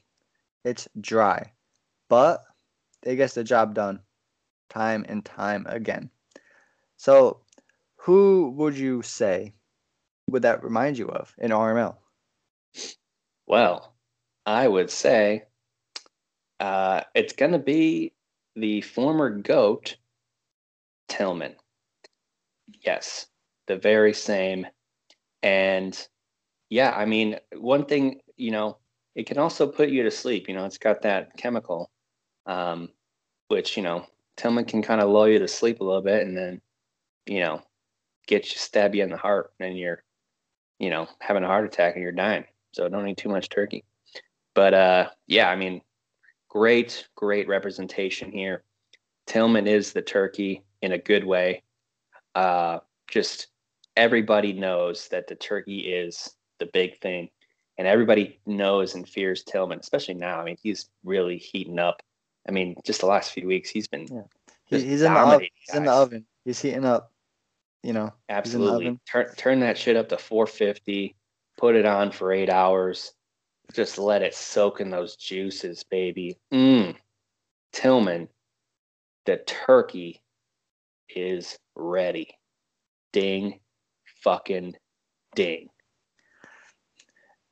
it's 0.65 0.88
dry, 0.99 1.51
but 2.10 2.43
it 3.04 3.15
gets 3.15 3.34
the 3.34 3.43
job 3.43 3.73
done 3.73 3.99
time 4.69 5.06
and 5.08 5.23
time 5.23 5.65
again. 5.69 6.10
So, 6.97 7.41
who 7.97 8.54
would 8.58 8.77
you 8.77 9.01
say 9.01 9.54
would 10.30 10.43
that 10.43 10.63
remind 10.63 10.97
you 10.97 11.08
of 11.08 11.34
in 11.38 11.51
RML? 11.51 11.95
Well, 13.47 13.93
I 14.45 14.67
would 14.67 14.89
say 14.89 15.43
uh, 16.60 17.01
it's 17.13 17.34
going 17.34 17.51
to 17.51 17.60
be 17.60 18.13
the 18.56 18.82
former 18.82 19.30
goat, 19.30 19.96
Tillman. 21.08 21.56
Yes, 22.86 23.28
the 23.68 23.78
very 23.78 24.14
same. 24.14 24.68
And 25.44 25.98
yeah, 26.70 26.92
I 26.92 27.06
mean, 27.06 27.38
one 27.54 27.86
thing, 27.86 28.22
you 28.38 28.52
know, 28.52 28.78
it 29.16 29.26
can 29.26 29.38
also 29.38 29.68
put 29.68 29.90
you 29.90 30.04
to 30.04 30.12
sleep. 30.12 30.48
You 30.48 30.56
know, 30.56 30.66
it's 30.66 30.78
got 30.78 31.02
that 31.02 31.36
chemical, 31.38 31.90
um, 32.46 32.90
which, 33.50 33.76
you 33.76 33.84
know, 33.84 34.06
Tillman 34.38 34.66
can 34.66 34.82
kind 34.82 35.02
of 35.02 35.10
lull 35.10 35.28
you 35.28 35.40
to 35.40 35.48
sleep 35.48 35.82
a 35.82 35.84
little 35.84 36.02
bit 36.02 36.26
and 36.26 36.38
then, 36.38 36.62
you 37.26 37.40
know, 37.42 37.62
get 38.28 38.52
you, 38.52 38.58
stab 38.58 38.96
you 38.96 39.04
in 39.04 39.10
the 39.10 39.18
heart 39.18 39.52
and 39.60 39.78
you're, 39.78 40.04
you 40.80 40.90
know, 40.90 41.08
having 41.20 41.44
a 41.44 41.48
heart 41.48 41.66
attack 41.66 41.96
and 41.96 42.04
you're 42.04 42.12
dying. 42.12 42.46
So 42.74 42.88
don't 42.88 43.08
eat 43.08 43.18
too 43.18 43.30
much 43.30 43.50
turkey. 43.50 43.84
But 44.56 44.74
uh, 44.74 45.10
yeah, 45.28 45.50
I 45.50 45.56
mean, 45.56 45.82
great, 46.52 47.08
great 47.16 47.48
representation 47.48 48.30
here. 48.30 48.64
Tillman 49.26 49.68
is 49.68 49.94
the 49.94 50.02
turkey 50.02 50.64
in 50.82 50.92
a 50.92 50.98
good 50.98 51.24
way. 51.24 51.64
Uh, 52.36 52.80
just 53.10 53.48
everybody 53.96 54.52
knows 54.52 55.08
that 55.10 55.28
the 55.28 55.36
turkey 55.36 55.80
is 55.80 56.36
the 56.60 56.66
big 56.68 57.00
thing, 57.00 57.30
and 57.78 57.88
everybody 57.88 58.40
knows 58.46 58.96
and 58.96 59.08
fears 59.08 59.44
Tillman, 59.44 59.80
especially 59.80 60.16
now. 60.16 60.42
I 60.42 60.44
mean, 60.44 60.58
he's 60.62 60.90
really 61.06 61.38
heating 61.38 61.80
up. 61.80 62.02
I 62.48 62.52
mean, 62.52 62.76
just 62.86 63.00
the 63.00 63.08
last 63.08 63.32
few 63.32 63.48
weeks, 63.48 63.70
he's 63.70 63.88
been 63.88 64.08
yeah. 64.12 64.22
he's, 64.66 64.84
he's 64.84 65.02
in 65.04 65.14
the 65.14 65.20
oven. 65.20 65.48
He's 65.54 65.76
in 65.76 65.86
the 65.86 65.92
oven. 65.92 66.26
He's 66.44 66.62
heating 66.62 66.86
up. 66.86 67.12
You 67.84 67.94
know. 67.94 68.14
Absolutely. 68.28 69.00
Turn 69.10 69.34
turn 69.36 69.60
that 69.62 69.78
shit 69.78 69.96
up 69.96 70.10
to 70.10 70.18
450. 70.18 71.16
Put 71.58 71.76
it 71.76 71.86
on 71.86 72.12
for 72.12 72.34
eight 72.34 72.50
hours. 72.50 73.14
Just 73.74 73.98
let 73.98 74.22
it 74.22 74.36
soak 74.36 74.82
in 74.82 74.90
those 74.90 75.16
juices, 75.16 75.84
baby. 75.84 76.38
Mmm. 76.54 76.96
Tillman, 77.72 78.28
the 79.26 79.38
turkey 79.46 80.22
is 81.16 81.58
ready. 81.76 82.38
Ding, 83.14 83.60
fucking 84.24 84.76
ding. 85.36 85.70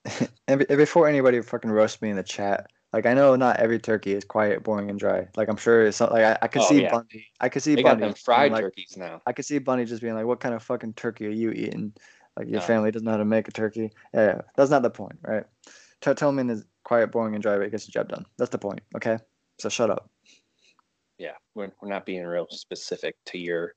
And, 0.48 0.66
before 0.68 1.08
anybody 1.08 1.42
fucking 1.42 1.70
roasts 1.70 2.02
me 2.02 2.10
in 2.10 2.16
the 2.16 2.24
chat, 2.24 2.72
like 2.92 3.06
I 3.06 3.14
know 3.14 3.36
not 3.36 3.58
every 3.58 3.78
turkey 3.78 4.14
is 4.14 4.24
quiet, 4.24 4.64
boring, 4.64 4.90
and 4.90 4.98
dry. 4.98 5.28
Like 5.36 5.48
I'm 5.48 5.58
sure 5.58 5.86
it's 5.86 6.00
not, 6.00 6.12
like 6.12 6.24
I, 6.24 6.38
I 6.42 6.48
could 6.48 6.64
Oh, 6.64 6.70
see 6.70 6.82
yeah. 6.82 6.90
Bundy. 6.90 7.28
I 7.40 7.50
could 7.50 7.62
see 7.62 7.76
They 7.76 7.84
got 7.84 8.00
Bundy. 8.00 8.06
them 8.06 8.14
fried 8.16 8.52
like, 8.52 8.62
turkeys 8.64 8.98
now. 8.98 9.22
I 9.28 9.34
could 9.34 9.46
see 9.46 9.60
Bunny 9.60 9.86
just 9.86 10.02
being 10.02 10.16
like, 10.16 10.26
"What 10.26 10.40
kind 10.40 10.56
of 10.56 10.64
fucking 10.64 10.94
turkey 10.94 11.28
are 11.28 11.32
you 11.32 11.52
eating? 11.52 11.94
Like 12.36 12.48
your 12.48 12.62
No. 12.62 12.66
family 12.66 12.90
doesn't 12.90 13.06
know 13.06 13.12
how 13.12 13.18
to 13.18 13.26
make 13.26 13.48
a 13.48 13.52
turkey." 13.52 13.92
Yeah, 14.12 14.26
yeah. 14.26 14.42
that's 14.58 14.72
not 14.72 14.82
the 14.82 14.90
point, 14.90 15.20
right? 15.22 15.44
T- 16.02 16.14
Tillman 16.14 16.50
is 16.50 16.66
quiet, 16.84 17.12
boring, 17.12 17.36
and 17.36 17.44
dry, 17.44 17.58
but 17.58 17.66
he 17.66 17.70
gets 17.70 17.86
the 17.86 17.92
job 17.92 18.10
done. 18.10 18.26
That's 18.38 18.52
the 18.52 18.58
point. 18.58 18.82
Okay, 18.96 19.18
so 19.60 19.70
shut 19.70 19.90
up. 19.90 20.10
Yeah, 21.18 21.36
we're, 21.56 21.72
we're 21.82 21.90
not 21.90 22.06
being 22.06 22.26
real 22.26 22.48
specific 22.50 23.16
to 23.28 23.38
your, 23.38 23.74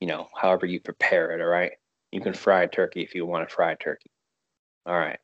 you 0.00 0.08
know, 0.08 0.28
however 0.34 0.64
you 0.66 0.80
prepare 0.80 1.32
it, 1.32 1.42
all 1.42 1.48
right? 1.48 1.72
You 2.10 2.20
can 2.22 2.32
fry 2.32 2.62
a 2.62 2.68
turkey 2.68 3.02
if 3.02 3.14
you 3.14 3.26
want 3.26 3.48
to 3.48 3.54
fry 3.54 3.72
a 3.72 3.76
turkey. 3.76 4.10
All 4.86 4.98
right. 4.98 5.18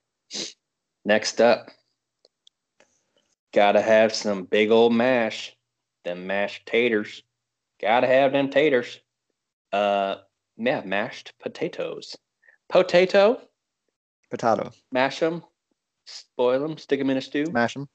Next 1.06 1.40
up, 1.40 1.68
gotta 3.54 3.80
have 3.80 4.14
some 4.14 4.44
big 4.44 4.70
old 4.70 4.94
mash, 4.94 5.56
them 6.04 6.26
mashed 6.26 6.66
taters. 6.66 7.22
Gotta 7.80 8.06
have 8.06 8.32
them 8.32 8.50
taters. 8.50 9.00
Uh, 9.72 10.16
yeah, 10.56 10.82
mashed 10.84 11.32
potatoes. 11.42 12.16
Potato, 12.68 13.40
Potato, 14.30 14.70
mash 14.92 15.20
them, 15.20 15.42
spoil 16.06 16.60
them, 16.60 16.78
stick 16.78 16.98
them 16.98 17.10
in 17.10 17.16
a 17.16 17.20
stew. 17.20 17.46
mash 17.52 17.74
them. 17.74 17.88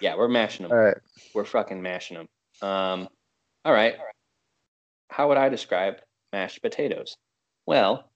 Yeah, 0.00 0.16
we're 0.16 0.28
mashing 0.28 0.64
them. 0.64 0.72
All 0.72 0.84
right. 0.84 0.96
We're 1.34 1.44
fucking 1.44 1.80
mashing 1.80 2.16
them. 2.18 2.28
Um, 2.62 3.08
all 3.64 3.72
right. 3.72 3.96
How 5.08 5.28
would 5.28 5.38
I 5.38 5.48
describe 5.48 5.96
mashed 6.32 6.62
potatoes? 6.62 7.16
Well, 7.66 8.10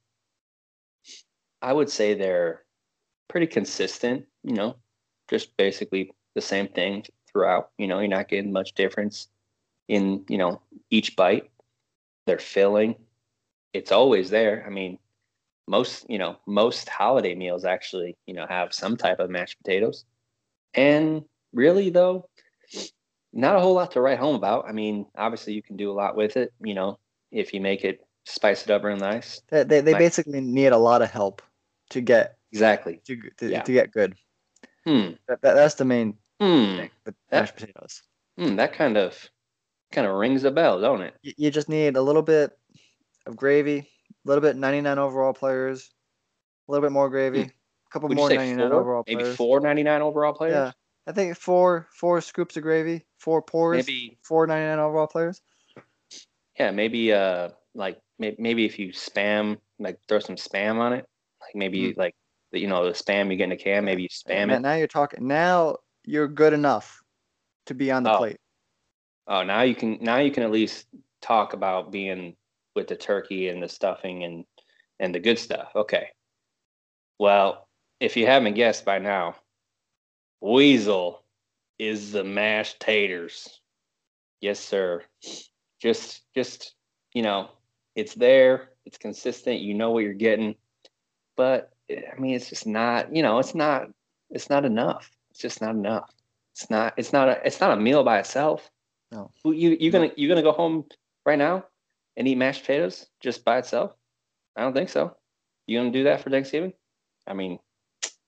I 1.62 1.72
would 1.72 1.90
say 1.90 2.14
they're 2.14 2.64
pretty 3.28 3.46
consistent, 3.46 4.26
you 4.42 4.54
know, 4.54 4.76
just 5.28 5.56
basically 5.56 6.10
the 6.34 6.40
same 6.40 6.68
thing 6.68 7.04
throughout. 7.30 7.70
You 7.78 7.86
know, 7.86 8.00
you're 8.00 8.08
not 8.08 8.28
getting 8.28 8.52
much 8.52 8.74
difference 8.74 9.28
in, 9.88 10.24
you 10.28 10.38
know, 10.38 10.60
each 10.90 11.16
bite. 11.16 11.50
They're 12.26 12.38
filling. 12.38 12.96
It's 13.72 13.92
always 13.92 14.30
there. 14.30 14.64
I 14.66 14.70
mean, 14.70 14.98
most, 15.70 16.04
you 16.10 16.18
know, 16.18 16.36
most 16.46 16.88
holiday 16.88 17.34
meals 17.36 17.64
actually, 17.64 18.16
you 18.26 18.34
know, 18.34 18.46
have 18.48 18.74
some 18.74 18.96
type 18.96 19.20
of 19.20 19.30
mashed 19.30 19.56
potatoes. 19.62 20.04
And 20.74 21.22
really 21.52 21.90
though, 21.90 22.28
not 23.32 23.54
a 23.56 23.60
whole 23.60 23.74
lot 23.74 23.92
to 23.92 24.00
write 24.00 24.18
home 24.18 24.34
about. 24.34 24.64
I 24.68 24.72
mean, 24.72 25.06
obviously 25.16 25.52
you 25.52 25.62
can 25.62 25.76
do 25.76 25.90
a 25.92 25.94
lot 26.02 26.16
with 26.16 26.36
it, 26.36 26.52
you 26.60 26.74
know, 26.74 26.98
if 27.30 27.54
you 27.54 27.60
make 27.60 27.84
it 27.84 28.00
spice 28.26 28.64
it 28.64 28.70
up 28.70 28.82
real 28.82 28.96
nice. 28.96 29.40
They 29.48 29.62
they, 29.62 29.80
they 29.80 29.92
Like- 29.92 30.00
basically 30.00 30.40
need 30.40 30.72
a 30.72 30.76
lot 30.90 31.02
of 31.02 31.10
help 31.10 31.40
to 31.90 32.00
get 32.00 32.36
Exactly. 32.52 33.00
to 33.06 33.16
to, 33.38 33.48
Yeah. 33.48 33.62
to 33.62 33.72
get 33.72 33.92
good. 33.92 34.16
Hmm. 34.84 35.12
That, 35.28 35.40
that, 35.42 35.54
that's 35.54 35.76
the 35.76 35.84
main 35.84 36.18
Hmm. 36.40 36.76
thing 36.78 36.90
with 37.06 37.14
That- 37.30 37.40
mashed 37.42 37.54
potatoes. 37.56 38.02
hmm. 38.36 38.56
That 38.56 38.72
kind 38.72 38.96
of 38.96 39.30
kind 39.92 40.06
of 40.06 40.14
rings 40.16 40.42
a 40.44 40.50
bell, 40.50 40.80
don't 40.80 41.02
it? 41.02 41.14
You, 41.22 41.32
you 41.36 41.50
just 41.52 41.68
need 41.68 41.96
a 41.96 42.02
little 42.02 42.22
bit 42.22 42.58
of 43.26 43.36
gravy, 43.36 43.88
a 44.10 44.28
little 44.28 44.42
bit 44.42 44.56
99 44.56 44.98
overall 44.98 45.32
players, 45.32 45.90
a 46.68 46.72
little 46.72 46.86
bit 46.86 46.92
more 46.92 47.08
gravy, 47.08 47.40
a 47.40 47.50
couple 47.90 48.08
Hmm. 48.08 48.16
Would 48.16 48.16
more 48.18 48.28
99 48.30 48.68
four? 48.70 48.80
overall 48.80 49.04
Maybe 49.06 49.22
players. 49.22 49.36
four 49.36 49.60
ninety 49.60 49.82
nine 49.82 50.02
overall 50.02 50.32
players? 50.32 50.52
Yeah, 50.54 50.72
I 51.06 51.12
think 51.12 51.36
four 51.36 51.88
four 51.92 52.20
scoops 52.20 52.56
of 52.56 52.62
gravy, 52.62 53.06
four 53.18 53.42
pours, 53.42 53.86
Maybe 53.86 54.18
four 54.22 54.46
99 54.46 54.78
overall 54.78 55.06
players. 55.06 55.40
yeah, 56.58 56.70
maybe 56.70 57.12
uh 57.12 57.50
like 57.74 58.00
maybe 58.18 58.66
if 58.66 58.78
you 58.78 58.88
spam 58.92 59.58
like 59.78 59.98
throw 60.08 60.18
some 60.18 60.36
spam 60.36 60.76
on 60.78 60.92
it, 60.92 61.06
like 61.40 61.54
maybe 61.54 61.94
like 61.96 62.14
the, 62.52 62.58
you 62.58 62.66
know 62.66 62.84
the 62.84 62.92
spam 62.92 63.30
you 63.30 63.36
get 63.36 63.44
in 63.44 63.52
a 63.52 63.56
can, 63.56 63.84
maybe 63.84 64.02
you 64.02 64.08
spam 64.08 64.48
now, 64.48 64.56
it. 64.56 64.60
now 64.60 64.74
you're 64.74 64.86
talking. 64.86 65.26
Now 65.26 65.76
you're 66.04 66.28
good 66.28 66.52
enough 66.52 67.02
to 67.66 67.74
be 67.74 67.90
on 67.90 68.02
the 68.02 68.10
Oh. 68.12 68.18
plate. 68.18 68.36
Oh, 69.26 69.42
now 69.44 69.62
you 69.62 69.74
can 69.74 69.98
now 70.00 70.18
you 70.18 70.30
can 70.32 70.42
at 70.42 70.50
least 70.50 70.86
talk 71.22 71.52
about 71.52 71.92
being 71.92 72.36
with 72.80 72.88
the 72.88 72.96
turkey 72.96 73.48
and 73.48 73.62
the 73.62 73.68
stuffing 73.68 74.24
and 74.24 74.44
and 75.00 75.14
the 75.14 75.20
good 75.20 75.38
stuff. 75.38 75.70
Okay. 75.76 76.08
Well, 77.18 77.68
if 78.00 78.16
you 78.16 78.26
haven't 78.26 78.54
guessed 78.54 78.86
by 78.86 78.98
now, 78.98 79.36
Weasel 80.40 81.22
is 81.78 82.12
the 82.12 82.24
mashed 82.24 82.80
taters. 82.80 83.60
Yes, 84.40 84.58
sir. 84.58 85.02
Just 85.78 86.22
just 86.34 86.74
you 87.12 87.22
know, 87.22 87.50
it's 87.94 88.14
there, 88.14 88.70
it's 88.86 88.96
consistent, 88.96 89.60
you 89.60 89.74
know 89.74 89.90
what 89.90 90.04
you're 90.04 90.14
getting. 90.14 90.54
But 91.36 91.70
I 91.90 92.18
mean 92.18 92.34
it's 92.34 92.48
just 92.48 92.66
not, 92.66 93.14
you 93.14 93.22
know, 93.22 93.38
it's 93.40 93.54
not 93.54 93.88
it's 94.30 94.48
not 94.48 94.64
enough. 94.64 95.10
It's 95.32 95.40
just 95.40 95.60
not 95.60 95.74
enough. 95.74 96.10
It's 96.54 96.70
not 96.70 96.94
it's 96.96 97.12
not 97.12 97.28
a 97.28 97.46
it's 97.46 97.60
not 97.60 97.76
a 97.76 97.80
meal 97.80 98.04
by 98.04 98.20
itself. 98.20 98.70
No. 99.12 99.30
You 99.44 99.76
you 99.78 99.90
gonna 99.90 100.12
you're 100.16 100.30
gonna 100.30 100.42
go 100.42 100.52
home 100.52 100.86
right 101.26 101.38
now 101.38 101.66
and 102.16 102.26
eat 102.28 102.36
mashed 102.36 102.62
potatoes 102.62 103.06
just 103.20 103.44
by 103.44 103.58
itself? 103.58 103.94
I 104.56 104.62
don't 104.62 104.74
think 104.74 104.88
so. 104.88 105.16
You 105.66 105.78
gonna 105.78 105.90
do 105.90 106.04
that 106.04 106.22
for 106.22 106.30
Thanksgiving? 106.30 106.72
I 107.26 107.34
mean, 107.34 107.58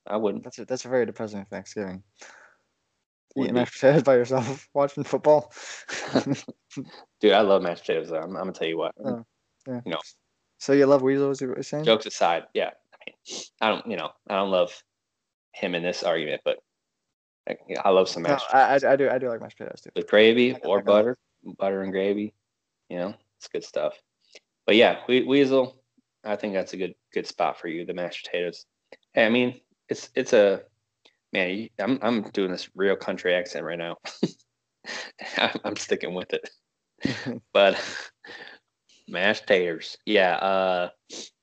I 0.07 0.17
wouldn't. 0.17 0.45
That's 0.45 0.59
a, 0.59 0.65
that's 0.65 0.85
a 0.85 0.89
very 0.89 1.07
depressing 1.07 1.45
Thanksgiving. 1.47 2.03
Would 3.35 3.45
Eating 3.45 3.55
be. 3.55 3.61
mashed 3.61 3.75
potatoes 3.75 4.03
by 4.03 4.15
yourself, 4.17 4.69
watching 4.75 5.05
football. 5.05 5.53
Dude, 7.21 7.33
I 7.33 7.41
love 7.41 7.63
mashed 7.63 7.83
potatoes. 7.87 8.11
Though. 8.11 8.19
I'm, 8.19 8.31
I'm 8.37 8.43
gonna 8.45 8.53
tell 8.53 8.69
you 8.69 8.79
what. 8.79 8.95
Oh, 9.05 9.25
yeah. 9.67 9.81
You 9.85 9.93
know, 9.93 10.01
So 10.59 10.73
you 10.73 10.87
love 10.87 11.03
Weasel, 11.03 11.31
is 11.31 11.41
what 11.41 11.55
you're 11.57 11.63
saying? 11.63 11.85
jokes 11.85 12.07
aside, 12.07 12.45
yeah. 12.55 12.71
I 12.95 12.99
mean, 13.07 13.41
I 13.61 13.69
don't, 13.69 13.87
you 13.87 13.97
know, 13.97 14.11
I 14.29 14.37
don't 14.37 14.51
love 14.51 14.83
him 15.55 15.75
in 15.75 15.83
this 15.83 16.03
argument, 16.03 16.43
but 16.45 16.59
I, 17.49 17.57
I 17.85 17.91
love 17.91 18.09
some 18.09 18.23
No, 18.23 18.31
mashed 18.31 18.47
I, 18.55 18.77
I, 18.77 18.93
I 18.93 18.97
do 18.97 19.09
I 19.11 19.19
do 19.19 19.29
like 19.29 19.41
mashed 19.41 19.59
potatoes 19.59 19.81
too. 19.81 19.91
with 19.97 20.09
gravy 20.09 20.57
or 20.63 20.83
butter, 20.83 21.17
butter 21.59 21.83
and 21.83 21.93
gravy. 21.93 22.35
You 22.89 22.99
know, 22.99 23.15
it's 23.43 23.49
good 23.49 23.65
stuff. 23.65 23.95
But 24.67 24.77
yeah, 24.77 25.01
we, 25.09 25.25
Weasel, 25.25 25.83
I 26.25 26.37
think 26.37 26.55
that's 26.55 26.75
a 26.75 26.77
good 26.77 26.95
good 27.13 27.27
spot 27.27 27.59
for 27.59 27.67
you. 27.67 27.85
The 27.85 27.93
mashed 27.93 28.25
potatoes. 28.25 28.67
Hey, 29.15 29.27
I 29.27 29.31
mean, 29.31 29.61
it's 29.89 30.11
it's 30.15 30.33
a 30.33 30.63
man. 31.33 31.69
I'm 31.81 31.99
I'm 32.03 32.23
doing 32.31 32.53
this 32.53 32.71
real 32.77 32.95
country 32.95 33.35
accent 33.35 33.65
right 33.65 33.79
now. 33.79 33.97
I'm, 35.65 35.77
sticking 35.77 36.15
with 36.15 36.33
it. 36.33 37.41
but 37.53 37.81
mashed 39.09 39.47
taters, 39.49 39.97
yeah, 40.07 40.37
uh, 40.37 40.91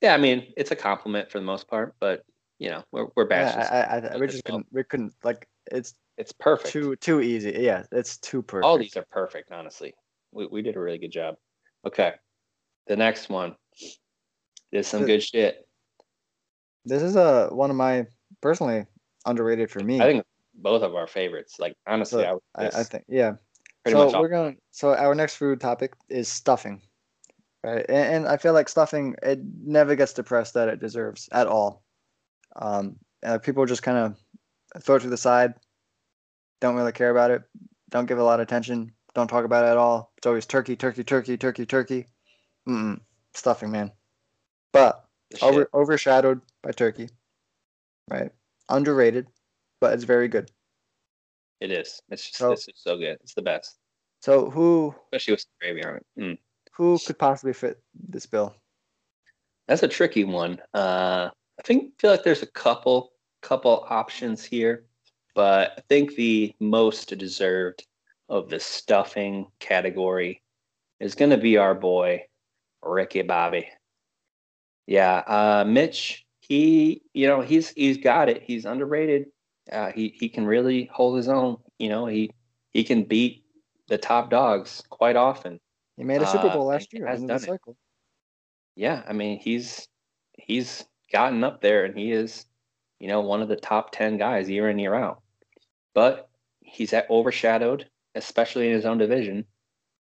yeah. 0.01 0.13
I 0.13 0.17
mean, 0.17 0.53
it's 0.55 0.71
a 0.71 0.75
compliment 0.75 1.29
for 1.29 1.39
the 1.39 1.45
most 1.45 1.67
part, 1.67 1.95
but 1.99 2.23
you 2.59 2.69
know, 2.69 2.83
we're 2.93 3.07
we're 3.17 3.27
Yeah. 3.29 3.67
I, 3.69 3.97
I, 3.97 3.97
I, 3.97 4.13
we 4.15 4.21
Look 4.21 4.31
just 4.31 4.45
couldn't 4.45 4.67
we 4.71 4.85
couldn't 4.85 5.13
like 5.25 5.49
it's 5.69 5.95
it's 6.17 6.31
perfect. 6.31 6.71
too 6.71 6.95
too 6.95 7.19
easy. 7.19 7.51
Yeah, 7.59 7.83
it's 7.91 8.17
too 8.17 8.41
perfect. 8.41 8.65
All 8.65 8.77
these 8.77 8.95
are 8.95 9.05
perfect, 9.11 9.51
honestly. 9.51 9.93
We 10.31 10.47
we 10.47 10.61
did 10.61 10.77
a 10.77 10.79
really 10.79 10.97
good 10.97 11.11
job. 11.11 11.35
Okay, 11.85 12.13
the 12.87 12.95
next 12.95 13.29
one 13.29 13.55
is 14.71 14.87
some 14.87 15.01
The- 15.01 15.07
good 15.07 15.23
shit. 15.23 15.65
This 16.85 17.03
is 17.03 17.15
a 17.15 17.49
one 17.51 17.69
of 17.69 17.75
my 17.75 18.07
personally 18.41 18.85
underrated 19.25 19.69
for 19.69 19.79
me. 19.83 19.99
I 19.99 20.05
think 20.05 20.25
both 20.55 20.81
of 20.81 20.95
our 20.95 21.07
favorites. 21.07 21.59
Like 21.59 21.75
honestly, 21.85 22.23
So, 22.23 22.41
I, 22.55 22.65
I, 22.65 22.67
I 22.67 22.83
think 22.83 23.03
yeah. 23.07 23.33
so 23.87 24.05
much 24.05 24.13
we're 24.13 24.29
going. 24.29 24.57
So 24.71 24.95
our 24.95 25.13
next 25.13 25.35
food 25.35 25.59
topic 25.59 25.93
is 26.09 26.27
stuffing, 26.27 26.81
right? 27.63 27.85
And, 27.87 28.15
and 28.15 28.27
I 28.27 28.37
feel 28.37 28.53
like 28.53 28.69
stuffing 28.69 29.15
it 29.21 29.39
never 29.63 29.95
gets 29.95 30.13
the 30.13 30.23
press 30.23 30.53
that 30.53 30.69
it 30.69 30.79
deserves 30.79 31.27
at 31.31 31.47
all. 31.47 31.83
Um, 32.55 32.95
people 33.43 33.65
just 33.65 33.83
kind 33.83 33.97
of 33.97 34.81
throw 34.83 34.95
it 34.95 35.01
to 35.01 35.09
the 35.09 35.17
side, 35.17 35.53
don't 36.61 36.75
really 36.75 36.91
care 36.91 37.09
about 37.11 37.31
it, 37.31 37.43
don't 37.89 38.05
give 38.05 38.19
a 38.19 38.23
lot 38.23 38.39
of 38.39 38.43
attention, 38.43 38.93
don't 39.19 39.27
talk 39.27 39.45
about 39.45 39.65
it 39.65 39.69
at 39.69 39.77
all. 39.77 40.11
It's 40.17 40.25
always 40.27 40.45
turkey, 40.45 40.75
turkey, 40.75 41.03
turkey, 41.03 41.37
turkey, 41.37 41.65
turkey. 41.65 42.05
Mm-mm. 42.67 42.99
Stuffing, 43.33 43.71
man. 43.71 43.91
But 44.73 45.05
over, 45.41 45.69
overshadowed 45.73 46.41
by 46.63 46.71
turkey, 46.71 47.09
right? 48.09 48.31
Underrated, 48.69 49.27
but 49.81 49.93
it's 49.93 50.03
very 50.03 50.27
good. 50.27 50.49
It 51.59 51.71
is. 51.71 52.01
It's 52.09 52.23
just 52.23 52.37
So- 52.37 52.51
this 52.51 52.67
is 52.67 52.75
so 52.77 52.97
good. 52.97 53.17
It's 53.21 53.33
the 53.33 53.41
best, 53.41 53.77
So 54.21 54.49
who 54.49 54.95
especially 55.11 55.33
with 55.33 55.45
gravy 55.59 55.83
on 55.83 55.95
it. 55.97 56.05
Mm. 56.17 56.37
who 56.73 56.97
could 56.99 57.19
possibly 57.19 57.53
fit 57.53 57.81
this 57.93 58.25
bill? 58.25 58.55
That's 59.67 59.83
a 59.83 59.87
tricky 59.87 60.23
one. 60.23 60.59
Uh, 60.73 61.29
I 61.59 61.61
think 61.63 61.99
feel 61.99 62.09
like 62.11 62.23
there's 62.23 62.41
a 62.43 62.47
couple 62.51 63.11
couple 63.41 63.85
options 63.89 64.43
here, 64.45 64.85
but 65.35 65.73
I 65.77 65.81
think 65.89 66.15
the 66.15 66.53
most 66.59 67.09
deserved 67.17 67.85
of 68.29 68.49
the 68.49 68.59
stuffing 68.59 69.47
category 69.59 70.41
is 70.99 71.15
going 71.15 71.31
to 71.31 71.37
be 71.37 71.57
our 71.57 71.75
boy 71.75 72.23
Ricky 72.83 73.21
Bobby. 73.23 73.67
Yeah, 74.87 75.17
uh, 75.27 75.65
Mitch. 75.67 76.25
He, 76.41 77.03
you 77.13 77.27
know, 77.27 77.41
he's 77.41 77.69
he's 77.69 77.97
got 77.97 78.27
it. 78.29 78.41
He's 78.41 78.65
underrated. 78.65 79.27
Uh, 79.71 79.91
he 79.91 80.09
he 80.19 80.29
can 80.29 80.45
really 80.47 80.89
hold 80.91 81.17
his 81.17 81.27
own. 81.27 81.57
You 81.77 81.89
know, 81.89 82.07
he 82.07 82.31
he 82.71 82.83
can 82.83 83.03
beat 83.03 83.43
the 83.87 83.97
top 83.97 84.29
dogs 84.31 84.83
quite 84.89 85.15
often. 85.15 85.59
He 85.97 86.03
made 86.03 86.21
a 86.21 86.27
Super 86.27 86.47
Uh, 86.47 86.53
Bowl 86.53 86.61
and 86.61 86.69
last 86.69 86.93
year. 86.93 87.05
has 87.07 87.21
done 87.23 87.43
it. 87.43 87.61
yeah, 88.75 89.03
I 89.07 89.13
mean 89.13 89.39
he's 89.39 89.87
he's 90.33 90.85
gotten 91.11 91.43
up 91.43 91.61
there 91.61 91.85
and 91.85 91.95
he 91.97 92.11
is, 92.11 92.45
you 92.99 93.07
know, 93.07 93.21
one 93.21 93.41
of 93.41 93.47
the 93.49 93.55
top 93.55 93.91
ten 93.91 94.17
guys 94.17 94.49
year 94.49 94.69
in 94.69 94.79
year 94.79 94.95
out. 94.95 95.21
But 95.93 96.29
he's 96.61 96.93
overshadowed, 97.09 97.87
especially 98.15 98.67
in 98.67 98.73
his 98.73 98.85
own 98.85 98.97
division, 98.97 99.45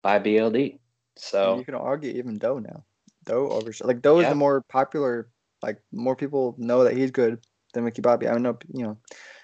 by 0.02 0.18
BLD. 0.18 0.70
And 0.72 0.80
So 1.16 1.58
you 1.58 1.64
can 1.64 1.74
argue 1.74 2.10
even 2.12 2.38
Doe 2.38 2.58
now. 2.58 2.84
Doe 3.24 3.48
over 3.48 3.72
like 3.82 4.02
Doe 4.02 4.20
is 4.20 4.28
the 4.28 4.34
more 4.34 4.62
popular. 4.62 5.28
Like 5.62 5.80
more 5.92 6.16
people 6.16 6.54
know 6.58 6.84
that 6.84 6.96
he's 6.96 7.10
good 7.10 7.40
than 7.74 7.84
Ricky 7.84 8.00
Bobby. 8.00 8.28
I 8.28 8.32
don't 8.32 8.42
know, 8.42 8.58
you 8.72 8.84
know. 8.84 8.98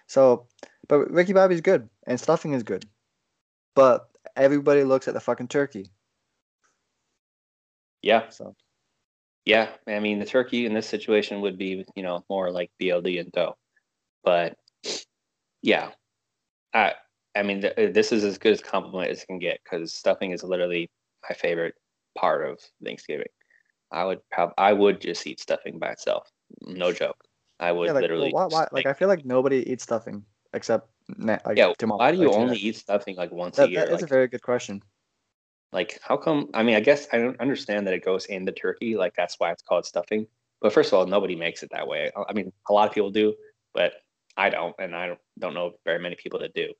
So, 0.07 0.47
but 0.89 1.11
Ricky 1.11 1.33
Bobby's 1.33 1.61
good 1.61 1.89
and 2.07 2.21
stuffing 2.21 2.53
is 2.53 2.63
good, 2.63 2.87
but 3.75 4.09
everybody 4.37 4.85
looks 4.85 5.09
at 5.09 5.15
the 5.15 5.21
fucking 5.21 5.49
turkey. 5.49 5.91
yeah, 8.03 8.29
So 8.31 8.55
yeah. 9.45 9.71
I 9.87 10.01
mean 10.01 10.19
the 10.19 10.27
turkey 10.27 10.67
in 10.67 10.75
this 10.75 10.89
situation 10.89 11.41
would 11.41 11.59
be, 11.59 11.85
you 11.97 12.03
know, 12.03 12.25
more 12.31 12.51
like 12.51 12.71
BLD 12.81 13.21
and 13.21 13.33
Doe. 13.33 13.57
But 14.23 14.57
yeah, 15.63 15.91
I 16.73 16.95
I 17.37 17.43
mean 17.43 17.63
th- 17.63 17.75
uh, 17.77 17.93
this 17.93 18.13
is 18.13 18.25
as 18.25 18.39
good 18.39 18.53
as 18.53 18.61
compliment 18.61 19.11
as 19.11 19.23
it 19.23 19.27
can 19.27 19.39
get 19.39 19.61
because 19.63 19.93
stuffing 19.95 20.31
is 20.31 20.43
literally 20.43 20.91
my 21.29 21.35
favorite 21.35 21.75
part 22.17 22.49
of 22.49 22.61
Thanksgiving. 22.85 23.29
I 23.93 24.05
would 24.05 24.21
prob- 24.31 24.55
I 24.59 24.73
would 24.73 25.01
just 25.01 25.27
eat 25.27 25.41
stuffing 25.41 25.79
by 25.79 25.91
itself. 25.91 26.31
No 26.63 26.93
joke. 26.93 27.17
I 27.61 27.73
would 27.73 27.87
yeah, 27.87 27.93
like 27.93 28.03
literally. 28.03 28.33
well, 28.33 28.49
why, 28.49 28.61
why, 28.61 28.69
like 28.73 28.87
I 28.87 28.93
feel 28.93 29.09
like 29.09 29.25
nobody 29.25 29.69
eats 29.71 29.85
stuffing 29.85 30.25
except 30.53 30.89
like 31.19 31.59
yeah. 31.59 31.73
Jamal, 31.79 31.99
Why 31.99 32.13
do 32.13 32.19
you 32.19 32.29
like, 32.29 32.37
only 32.37 32.57
eat 32.57 32.77
stuffing 32.77 33.17
like 33.17 33.31
once 33.33 33.57
That, 33.57 33.69
a 33.69 33.71
year? 33.71 33.81
that 33.81 33.89
is 33.89 33.95
Like, 33.95 34.03
a 34.03 34.07
very 34.07 34.29
good 34.29 34.43
question. 34.43 34.83
like 35.73 35.99
how 36.03 36.17
come? 36.17 36.49
I 36.55 36.63
mean, 36.63 36.77
I 36.77 36.81
guess 36.81 37.07
I 37.13 37.19
don't 37.19 37.41
understand 37.41 37.87
that 37.87 37.95
it 37.95 38.05
goes 38.05 38.27
in 38.27 38.45
the 38.45 38.53
turkey. 38.53 38.97
Like 38.97 39.15
that's 39.15 39.37
why 39.39 39.51
it's 39.53 39.63
called 39.63 39.87
stuffing. 39.87 40.27
But 40.61 40.73
first 40.73 40.93
of 40.93 40.99
all, 40.99 41.07
nobody 41.07 41.37
makes 41.37 41.63
it 41.63 41.71
that 41.73 41.87
way. 41.87 42.11
I 42.17 42.33
mean, 42.33 42.53
a 42.69 42.73
lot 42.73 42.89
of 42.89 42.95
people 42.95 43.11
do, 43.11 43.35
but 43.75 43.93
I 44.37 44.49
don't, 44.51 44.75
and 44.79 44.97
I 44.97 45.09
don't, 45.09 45.19
don't 45.39 45.55
know 45.55 45.73
very 45.85 45.99
many 45.99 46.17
people 46.17 46.41
that 46.41 46.55
do. 46.55 46.73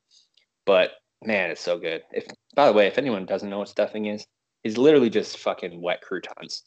But 0.67 0.93
man, 1.23 1.51
it's 1.51 1.61
so 1.61 1.79
good. 1.79 2.03
If 2.13 2.27
by 2.55 2.67
the 2.67 2.73
way, 2.73 2.87
if 2.87 2.99
anyone 2.99 3.27
doesn't 3.27 3.51
know 3.51 3.59
what 3.59 3.69
stuffing 3.69 4.07
is, 4.07 4.27
it's 4.63 4.77
literally 4.79 5.11
just 5.11 5.39
fucking 5.39 5.81
wet 5.81 6.01
croutons. 6.03 6.63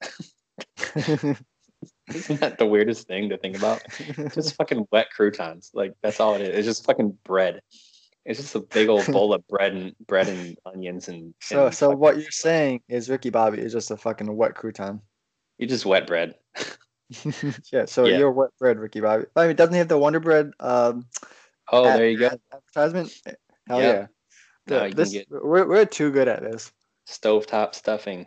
Isn't 0.95 2.39
that 2.39 2.57
the 2.57 2.65
weirdest 2.65 3.07
thing 3.07 3.29
to 3.29 3.37
think 3.37 3.57
about? 3.57 3.83
just 4.33 4.55
fucking 4.57 4.87
wet 4.91 5.07
croutons. 5.15 5.71
Like 5.73 5.93
that's 6.01 6.19
all 6.19 6.35
it 6.35 6.41
is. 6.41 6.49
It's 6.57 6.67
just 6.67 6.85
fucking 6.85 7.17
bread. 7.23 7.61
It's 8.25 8.39
just 8.39 8.55
a 8.55 8.59
big 8.59 8.89
old 8.89 9.05
bowl 9.07 9.33
of 9.33 9.45
bread 9.47 9.73
and 9.73 9.95
bread 10.05 10.27
and 10.27 10.57
onions 10.65 11.07
and. 11.07 11.33
so 11.41 11.67
and 11.67 11.75
so 11.75 11.89
what 11.89 12.17
you're 12.17 12.31
saying 12.31 12.81
is 12.89 13.09
Ricky 13.09 13.29
Bobby 13.29 13.59
is 13.59 13.71
just 13.73 13.91
a 13.91 13.97
fucking 13.97 14.33
wet 14.35 14.55
crouton. 14.55 15.01
You 15.57 15.67
just 15.67 15.85
wet 15.85 16.07
bread. 16.07 16.35
yeah, 17.71 17.85
so 17.85 18.05
Yeah. 18.05 18.17
you're 18.19 18.31
wet 18.31 18.49
bread, 18.59 18.77
Ricky 18.79 18.99
Bobby. 18.99 19.25
I 19.35 19.47
mean, 19.47 19.55
doesn't 19.55 19.73
he 19.73 19.79
have 19.79 19.87
the 19.87 19.97
Wonder 19.97 20.19
Bread 20.19 20.51
um, 20.59 21.05
Oh, 21.71 21.85
ad- 21.87 21.99
there 21.99 22.09
you 22.09 22.17
go. 22.17 22.37
advertisement? 22.53 23.13
Hell 23.67 23.81
Yep. 23.81 24.09
yeah. 24.69 24.75
Uh, 24.75 24.79
Dude, 24.81 24.89
you 24.89 24.95
this, 24.95 25.11
get 25.11 25.27
we're, 25.29 25.67
we're 25.67 25.85
too 25.85 26.11
good 26.11 26.27
at 26.27 26.41
this. 26.41 26.71
stovetop 27.07 27.73
stuffing 27.75 28.25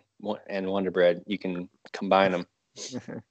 and 0.48 0.66
Wonder 0.66 0.90
Bread. 0.90 1.22
You 1.26 1.38
can 1.38 1.68
combine 1.92 2.33
them. 2.33 2.46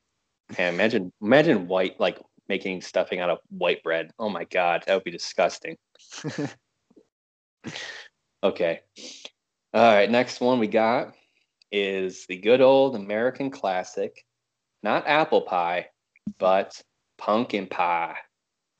And 0.58 0.74
imagine, 0.76 1.13
imagine 1.22 1.67
white 1.67 2.00
like 2.00 2.17
making 2.48 2.82
stuffing 2.82 3.19
out 3.19 3.30
of 3.30 3.38
white 3.50 3.84
bread. 3.84 4.10
Oh 4.17 4.30
my 4.30 4.45
god, 4.45 4.84
that 4.88 4.95
would 4.95 5.04
be 5.04 5.12
disgusting. 5.12 5.78
Okay. 8.41 8.80
All 9.74 9.93
right, 9.93 10.10
next 10.10 10.41
one 10.41 10.60
we 10.60 10.67
got 10.67 11.13
is 11.72 12.26
the 12.28 12.38
good 12.38 12.62
old 12.62 12.95
American 12.95 13.52
classic, 13.52 14.26
not 14.82 15.08
apple 15.08 15.41
pie, 15.41 15.88
but 16.39 16.82
pumpkin 17.17 17.67
pie. 17.67 18.15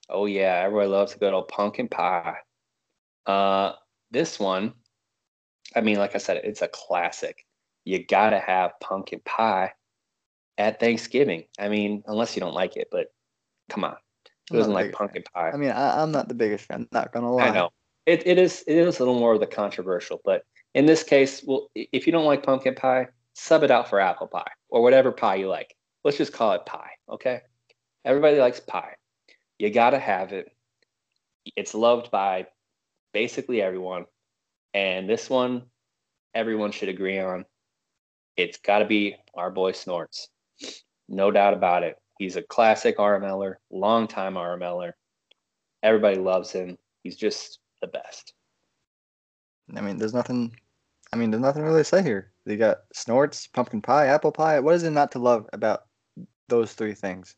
Oh 0.10 0.26
yeah, 0.26 0.62
everybody 0.64 0.88
loves 0.90 1.14
a 1.14 1.20
good 1.20 1.34
old 1.34 1.50
pumpkin 1.50 1.88
pie. 1.88 2.38
Uh, 3.30 3.76
this 4.10 4.40
one, 4.40 4.74
I 5.76 5.82
mean, 5.82 5.98
like 5.98 6.16
I 6.16 6.18
said, 6.18 6.38
it's 6.44 6.64
a 6.64 6.68
classic. 6.68 7.46
You 7.86 8.04
gotta 8.04 8.40
have 8.40 8.80
pumpkin 8.80 9.22
pie 9.24 9.74
at 10.58 10.80
Thanksgiving. 10.80 11.44
I 11.60 11.70
mean, 11.70 12.04
unless 12.08 12.36
you 12.36 12.40
don't 12.40 12.56
like 12.56 12.76
it, 12.76 12.88
but 12.92 13.14
come 13.70 13.84
on, 13.84 13.98
who 14.50 14.58
doesn't 14.58 14.74
like 14.74 14.94
pumpkin 14.94 15.22
pie? 15.32 15.52
I 15.52 15.58
mean, 15.58 15.70
I, 15.70 16.02
I'm 16.02 16.12
not 16.12 16.28
the 16.28 16.34
biggest 16.34 16.66
fan. 16.66 16.88
Not 16.92 17.14
gonna 17.14 17.32
lie. 17.32 17.50
I 17.50 17.52
know 17.52 17.70
it, 18.08 18.26
it 18.26 18.40
is 18.40 18.64
it 18.66 18.76
is 18.76 18.98
a 18.98 19.04
little 19.04 19.20
more 19.20 19.36
of 19.36 19.40
the 19.40 19.46
controversial, 19.46 20.20
but 20.26 20.44
in 20.74 20.88
this 20.88 21.04
case, 21.04 21.44
well, 21.46 21.70
if 21.76 22.08
you 22.08 22.12
don't 22.12 22.26
like 22.26 22.42
pumpkin 22.42 22.74
pie, 22.74 23.10
sub 23.36 23.62
it 23.62 23.70
out 23.70 23.88
for 23.88 24.00
apple 24.00 24.26
pie 24.26 24.52
or 24.70 24.82
whatever 24.82 25.12
pie 25.12 25.36
you 25.36 25.50
like. 25.50 25.76
Let's 26.04 26.18
just 26.18 26.34
call 26.34 26.54
it 26.54 26.66
pie, 26.66 26.94
okay? 27.08 27.42
Everybody 28.06 28.40
likes 28.40 28.60
pie. 28.60 28.96
You 29.60 29.70
gotta 29.70 30.00
have 30.00 30.34
it. 30.34 30.52
It's 31.56 31.76
loved 31.76 32.10
by 32.10 32.48
basically 33.14 33.62
everyone, 33.62 34.06
and 34.74 35.10
this 35.10 35.30
one, 35.30 35.64
everyone 36.34 36.72
should 36.72 36.90
agree 36.90 37.20
on. 37.20 37.46
It's 38.38 38.58
got 38.58 38.80
to 38.80 38.86
be 38.86 39.16
our 39.34 39.52
boy 39.52 39.74
Snorts, 39.74 40.30
no 41.08 41.32
doubt 41.32 41.54
about 41.54 41.84
it. 41.84 41.98
He's 42.18 42.36
a 42.36 42.42
classic 42.42 42.98
RMLer, 42.98 43.56
longtime 43.72 44.36
RMLer. 44.36 44.94
Everybody 45.84 46.18
loves 46.18 46.52
him. 46.52 46.78
He's 47.04 47.16
just 47.16 47.60
the 47.82 47.88
best. 47.88 48.34
I 49.76 49.82
mean, 49.82 49.98
there's 49.98 50.14
nothing. 50.14 50.56
I 51.14 51.16
mean, 51.16 51.32
there's 51.32 51.42
nothing 51.42 51.64
really 51.64 51.82
to 51.82 51.86
say 51.86 52.04
here. 52.04 52.32
You 52.46 52.58
got 52.58 52.80
snorts, 52.94 53.48
pumpkin 53.48 53.82
pie, 53.82 54.08
apple 54.08 54.32
pie. 54.32 54.60
What 54.60 54.76
is 54.76 54.84
it 54.84 54.92
not 54.92 55.12
to 55.14 55.20
love 55.20 55.48
about 55.54 55.84
those 56.50 56.74
three 56.74 56.94
things? 56.94 57.36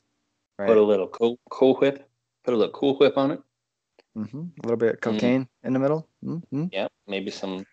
Right. 0.57 0.67
Put 0.67 0.77
a 0.77 0.83
little 0.83 1.07
cool, 1.07 1.37
cool 1.49 1.75
whip. 1.75 2.07
Put 2.43 2.53
a 2.53 2.57
little 2.57 2.73
cool 2.73 2.97
whip 2.97 3.17
on 3.17 3.31
it. 3.31 3.41
Hmm 4.15 4.43
A 4.63 4.67
little 4.67 4.77
bit 4.77 4.95
of 4.95 5.01
cocaine 5.01 5.47
in 5.63 5.73
the 5.73 5.79
middle. 5.79 6.07
hmm 6.23 6.65
Yeah, 6.71 6.87
maybe 7.07 7.31
some 7.31 7.65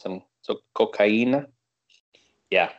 some 0.00 0.22
so 0.42 0.58
cocaine. 0.74 1.46
Yeah, 2.50 2.70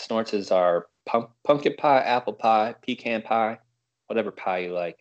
Snorts 0.00 0.32
is 0.32 0.50
our 0.50 0.88
pump, 1.04 1.30
pumpkin 1.44 1.76
pie, 1.76 2.00
apple 2.00 2.32
pie, 2.32 2.74
pecan 2.82 3.20
pie, 3.20 3.58
whatever 4.06 4.30
pie 4.30 4.60
you 4.60 4.72
like. 4.72 4.98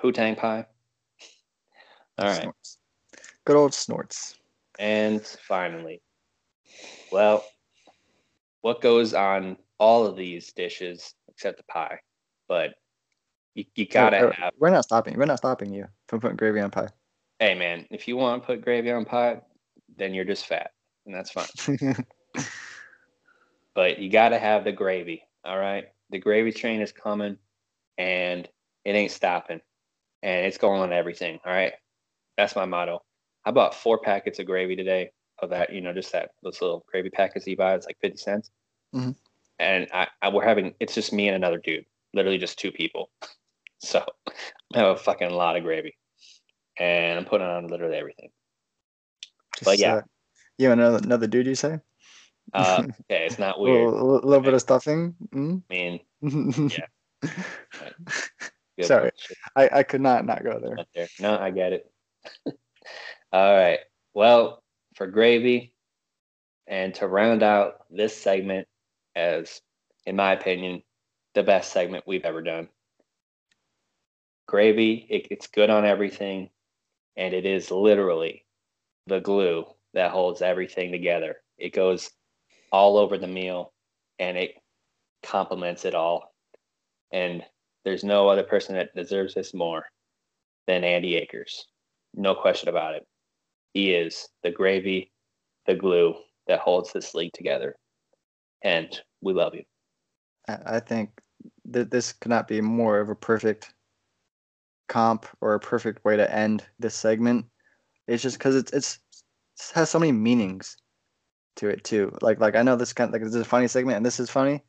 Putang 0.00 0.36
pie. 0.36 0.66
All 2.18 2.26
right. 2.26 2.42
Snorts. 2.42 2.78
Good 3.46 3.56
old 3.56 3.72
snorts. 3.72 4.38
And 4.78 5.24
finally, 5.48 6.02
well, 7.10 7.44
what 8.60 8.82
goes 8.82 9.14
on 9.14 9.56
all 9.78 10.04
of 10.06 10.16
these 10.16 10.52
dishes 10.52 11.14
except 11.28 11.56
the 11.56 11.64
pie? 11.64 11.98
But 12.46 12.74
you, 13.54 13.64
you 13.74 13.86
gotta 13.86 14.28
uh, 14.28 14.32
have. 14.32 14.52
We're 14.58 14.70
not 14.70 14.84
stopping. 14.84 15.16
We're 15.16 15.24
not 15.26 15.38
stopping 15.38 15.72
you 15.72 15.86
from 16.08 16.20
putting 16.20 16.36
gravy 16.36 16.60
on 16.60 16.70
pie. 16.70 16.88
Hey 17.38 17.54
man, 17.54 17.86
if 17.90 18.06
you 18.06 18.16
want 18.16 18.42
to 18.42 18.46
put 18.46 18.62
gravy 18.62 18.90
on 18.90 19.04
pie, 19.04 19.40
then 19.96 20.14
you're 20.14 20.24
just 20.24 20.46
fat, 20.46 20.72
and 21.06 21.14
that's 21.14 21.30
fine. 21.30 21.46
But 23.74 23.98
you 23.98 24.10
gotta 24.10 24.38
have 24.38 24.64
the 24.64 24.72
gravy. 24.72 25.22
All 25.44 25.58
right, 25.58 25.86
the 26.10 26.18
gravy 26.18 26.52
train 26.52 26.80
is 26.80 26.92
coming, 26.92 27.38
and 27.98 28.48
it 28.84 28.90
ain't 28.90 29.12
stopping, 29.12 29.60
and 30.22 30.46
it's 30.46 30.58
going 30.58 30.80
on 30.82 30.92
everything. 30.92 31.38
All 31.46 31.52
right, 31.52 31.72
that's 32.36 32.56
my 32.56 32.64
motto. 32.64 33.02
I 33.44 33.52
bought 33.52 33.74
four 33.74 33.98
packets 33.98 34.38
of 34.38 34.46
gravy 34.46 34.76
today. 34.76 35.10
of 35.42 35.48
that, 35.48 35.72
you 35.72 35.80
know, 35.80 35.94
just 35.94 36.12
that 36.12 36.32
those 36.42 36.60
little 36.60 36.84
gravy 36.90 37.08
packets 37.08 37.46
you 37.46 37.56
buy. 37.56 37.74
It's 37.74 37.86
like 37.86 37.96
fifty 38.02 38.18
cents, 38.18 38.50
Mhm. 38.94 39.14
and 39.58 39.88
I, 39.94 40.08
I 40.20 40.28
we're 40.28 40.44
having 40.44 40.74
it's 40.80 40.94
just 40.94 41.14
me 41.14 41.28
and 41.28 41.36
another 41.36 41.56
dude, 41.56 41.86
literally 42.12 42.36
just 42.36 42.58
two 42.58 42.70
people. 42.70 43.08
So 43.80 44.04
I 44.74 44.78
have 44.78 44.88
a 44.88 44.96
fucking 44.96 45.30
lot 45.30 45.56
of 45.56 45.62
gravy, 45.62 45.96
and 46.78 47.18
I'm 47.18 47.24
putting 47.24 47.46
on 47.46 47.66
literally 47.66 47.96
everything. 47.96 48.30
But 49.64 49.78
yeah. 49.78 49.96
uh, 49.96 50.02
you 50.58 50.70
another, 50.72 50.98
another 50.98 51.26
dude, 51.26 51.46
you 51.46 51.54
say? 51.54 51.80
Uh, 52.52 52.82
okay, 53.10 53.26
it's 53.26 53.38
not 53.38 53.58
A 53.58 53.60
weird. 53.60 53.90
little, 53.90 54.20
little 54.22 54.40
bit 54.40 54.54
of 54.54 54.60
stuffing. 54.60 55.14
Mm? 55.34 55.62
I 55.70 55.74
mean, 55.74 56.00
Yeah. 56.70 57.90
good 58.76 58.86
Sorry. 58.86 59.10
I, 59.56 59.70
I 59.72 59.82
could 59.82 60.00
not 60.00 60.24
not 60.26 60.44
go 60.44 60.58
there. 60.60 60.84
there. 60.94 61.08
No, 61.18 61.38
I 61.38 61.50
get 61.50 61.72
it. 61.72 61.90
All 63.32 63.54
right. 63.56 63.80
Well, 64.14 64.62
for 64.96 65.06
gravy, 65.06 65.72
and 66.66 66.94
to 66.96 67.06
round 67.06 67.42
out 67.42 67.84
this 67.90 68.16
segment 68.16 68.68
as, 69.16 69.60
in 70.06 70.16
my 70.16 70.32
opinion, 70.32 70.82
the 71.34 71.42
best 71.42 71.72
segment 71.72 72.04
we've 72.06 72.24
ever 72.24 72.42
done. 72.42 72.68
Gravy, 74.50 75.06
it, 75.08 75.28
it's 75.30 75.46
good 75.46 75.70
on 75.70 75.84
everything, 75.84 76.50
and 77.16 77.32
it 77.32 77.46
is 77.46 77.70
literally 77.70 78.44
the 79.06 79.20
glue 79.20 79.64
that 79.94 80.10
holds 80.10 80.42
everything 80.42 80.90
together. 80.90 81.36
It 81.56 81.72
goes 81.72 82.10
all 82.72 82.98
over 82.98 83.16
the 83.16 83.28
meal, 83.28 83.72
and 84.18 84.36
it 84.36 84.56
complements 85.22 85.84
it 85.84 85.94
all. 85.94 86.34
And 87.12 87.44
there's 87.84 88.02
no 88.02 88.28
other 88.28 88.42
person 88.42 88.74
that 88.74 88.92
deserves 88.92 89.34
this 89.34 89.54
more 89.54 89.84
than 90.66 90.82
Andy 90.82 91.14
Akers. 91.14 91.66
No 92.14 92.34
question 92.34 92.68
about 92.68 92.96
it. 92.96 93.06
He 93.72 93.92
is 93.92 94.26
the 94.42 94.50
gravy, 94.50 95.12
the 95.66 95.76
glue 95.76 96.16
that 96.48 96.58
holds 96.58 96.92
this 96.92 97.14
league 97.14 97.34
together. 97.34 97.76
And 98.62 99.00
we 99.20 99.32
love 99.32 99.54
you. 99.54 99.62
I 100.48 100.80
think 100.80 101.10
that 101.66 101.92
this 101.92 102.12
could 102.12 102.30
not 102.30 102.48
be 102.48 102.60
more 102.60 102.98
of 102.98 103.10
a 103.10 103.14
perfect 103.14 103.72
comp 104.90 105.24
or 105.40 105.54
a 105.54 105.60
perfect 105.60 106.04
way 106.04 106.16
to 106.16 106.34
end 106.34 106.66
this 106.78 106.94
segment. 106.94 107.46
It's 108.08 108.22
just 108.22 108.36
because 108.38 108.56
it's 108.56 108.72
it's 108.72 108.98
it 109.56 109.72
has 109.74 109.88
so 109.88 109.98
many 109.98 110.12
meanings 110.12 110.76
to 111.56 111.68
it 111.68 111.84
too. 111.84 112.12
Like 112.20 112.40
like 112.40 112.56
I 112.56 112.62
know 112.62 112.76
this 112.76 112.92
kind 112.92 113.08
of 113.08 113.12
like 113.12 113.22
this 113.22 113.34
is 113.34 113.40
a 113.40 113.44
funny 113.44 113.68
segment 113.68 113.96
and 113.96 114.04
this 114.04 114.20
is 114.20 114.28
funny, 114.28 114.62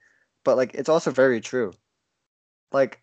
but 0.45 0.55
like 0.55 0.75
it's 0.75 0.89
also 0.89 1.11
very 1.11 1.41
true. 1.41 1.73
Like 2.71 3.01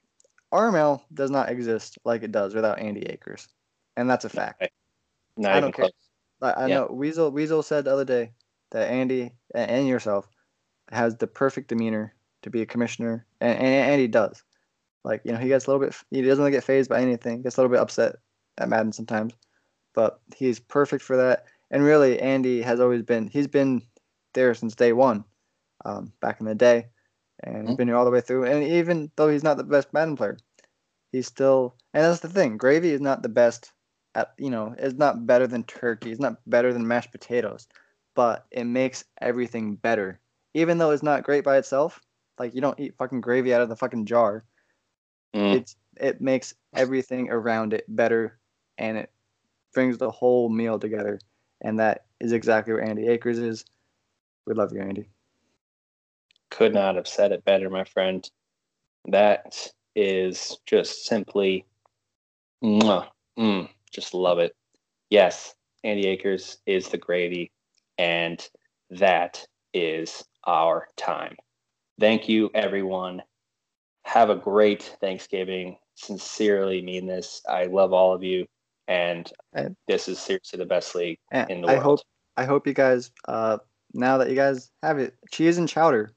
RML 0.52 1.02
does 1.12 1.30
not 1.30 1.50
exist 1.50 1.98
like 2.04 2.22
it 2.22 2.32
does 2.32 2.54
without 2.54 2.78
Andy 2.78 3.02
Akers, 3.02 3.48
and 3.96 4.08
that's 4.08 4.24
a 4.24 4.30
fact. 4.30 4.68
Not 5.36 5.52
I 5.52 5.60
don't 5.60 5.74
care. 5.74 5.86
close. 5.86 5.92
Like, 6.40 6.56
I 6.56 6.68
Yeah. 6.68 6.74
know 6.76 6.86
Weasel 6.86 7.32
Weasel 7.32 7.62
said 7.64 7.84
the 7.84 7.92
other 7.92 8.04
day 8.04 8.32
that 8.70 8.90
Andy 8.90 9.32
and 9.54 9.88
yourself 9.88 10.28
has 10.92 11.16
the 11.16 11.26
perfect 11.26 11.68
demeanor 11.68 12.14
to 12.42 12.50
be 12.50 12.62
a 12.62 12.66
commissioner, 12.66 13.26
and, 13.40 13.58
and 13.58 13.90
Andy 13.92 14.06
does. 14.06 14.42
Like 15.04 15.22
you 15.24 15.32
know, 15.32 15.38
he 15.38 15.48
gets 15.48 15.66
a 15.66 15.70
little 15.70 15.84
bit. 15.86 15.96
He 16.10 16.22
doesn't 16.22 16.42
really 16.42 16.52
get 16.56 16.64
phased 16.64 16.90
by 16.90 17.00
anything. 17.00 17.42
Gets 17.42 17.56
a 17.56 17.60
little 17.60 17.74
bit 17.74 17.80
upset 17.80 18.16
at 18.58 18.68
Madden 18.68 18.92
sometimes, 18.92 19.34
but 19.94 20.20
he's 20.36 20.60
perfect 20.60 21.02
for 21.02 21.16
that. 21.18 21.46
And 21.70 21.84
really, 21.84 22.20
Andy 22.20 22.62
has 22.62 22.80
always 22.80 23.02
been. 23.02 23.28
He's 23.28 23.48
been 23.48 23.82
there 24.34 24.54
since 24.54 24.74
day 24.74 24.92
one, 24.92 25.24
um, 25.84 26.12
back 26.20 26.40
in 26.40 26.46
the 26.46 26.54
day, 26.54 26.88
and 27.42 27.68
he's 27.68 27.74
Mhm. 27.74 27.76
been 27.76 27.88
here 27.88 27.96
all 27.96 28.04
the 28.04 28.10
way 28.10 28.20
through. 28.20 28.44
And 28.44 28.64
even 28.64 29.10
though 29.16 29.28
he's 29.28 29.44
not 29.44 29.56
the 29.56 29.64
best 29.64 29.92
Madden 29.92 30.16
player, 30.16 30.36
he's 31.12 31.26
still. 31.26 31.76
And 31.94 32.04
that's 32.04 32.20
the 32.20 32.28
thing. 32.28 32.56
Gravy 32.56 32.90
is 32.90 33.00
not 33.00 33.22
the 33.22 33.28
best 33.28 33.72
at 34.14 34.32
you 34.38 34.50
know 34.50 34.74
it's 34.78 34.94
not 34.96 35.26
better 35.26 35.46
than 35.46 35.62
turkey 35.64 36.10
it's 36.10 36.20
not 36.20 36.38
better 36.46 36.72
than 36.72 36.88
mashed 36.88 37.12
potatoes 37.12 37.68
but 38.14 38.46
it 38.50 38.64
makes 38.64 39.04
everything 39.20 39.76
better 39.76 40.18
even 40.54 40.78
though 40.78 40.90
it's 40.90 41.02
not 41.02 41.22
great 41.24 41.44
by 41.44 41.58
itself 41.58 42.00
like 42.38 42.54
you 42.54 42.60
don't 42.62 42.80
eat 42.80 42.96
fucking 42.96 43.20
gravy 43.20 43.52
out 43.52 43.60
of 43.60 43.68
the 43.68 43.76
fucking 43.76 44.06
jar 44.06 44.44
Mm, 45.34 45.54
it's 45.54 45.76
it 45.96 46.20
makes 46.20 46.54
everything 46.74 47.30
around 47.30 47.72
it 47.72 47.84
better 47.88 48.38
and 48.78 48.96
it 48.98 49.10
brings 49.74 49.98
the 49.98 50.10
whole 50.10 50.48
meal 50.48 50.78
together 50.78 51.20
and 51.60 51.78
that 51.80 52.06
is 52.20 52.32
exactly 52.32 52.74
what 52.74 52.84
andy 52.84 53.08
akers 53.08 53.38
is 53.38 53.64
we 54.46 54.54
love 54.54 54.72
you 54.72 54.80
andy 54.80 55.08
could 56.50 56.74
not 56.74 56.96
have 56.96 57.08
said 57.08 57.32
it 57.32 57.44
better, 57.44 57.70
my 57.70 57.84
friend. 57.84 58.28
That 59.06 59.70
is 59.94 60.58
just 60.66 61.06
simply, 61.06 61.66
mwah, 62.62 63.08
mm, 63.38 63.68
just 63.92 64.14
love 64.14 64.38
it. 64.38 64.54
Yes, 65.10 65.54
Andy 65.84 66.06
Akers 66.08 66.58
is 66.66 66.88
the 66.88 66.98
gravy, 66.98 67.50
and 67.98 68.46
that 68.90 69.46
is 69.72 70.24
our 70.46 70.88
time. 70.96 71.36
Thank 72.00 72.28
you, 72.28 72.50
everyone. 72.54 73.22
Have 74.08 74.30
a 74.30 74.34
great 74.34 74.96
Thanksgiving. 75.00 75.76
Sincerely 75.96 76.80
mean 76.80 77.06
this. 77.06 77.42
I 77.48 77.64
love 77.66 77.92
all 77.92 78.14
of 78.14 78.22
you, 78.24 78.46
and 78.86 79.30
And- 79.52 79.76
this 79.86 80.08
is 80.08 80.18
seriously 80.18 80.56
the 80.58 80.64
best 80.64 80.94
league 80.94 81.18
in 81.32 81.60
the 81.60 81.68
i 81.68 81.72
world. 81.74 81.82
hope 81.82 82.00
i 82.38 82.44
hope 82.44 82.66
you 82.66 82.72
guys 82.72 83.10
uh 83.26 83.58
now 83.92 84.16
that 84.18 84.30
you 84.30 84.34
guys 84.36 84.70
have 84.82 84.98
it 84.98 85.14
cheese 85.30 85.58
and 85.58 85.68
chowder 85.68 86.12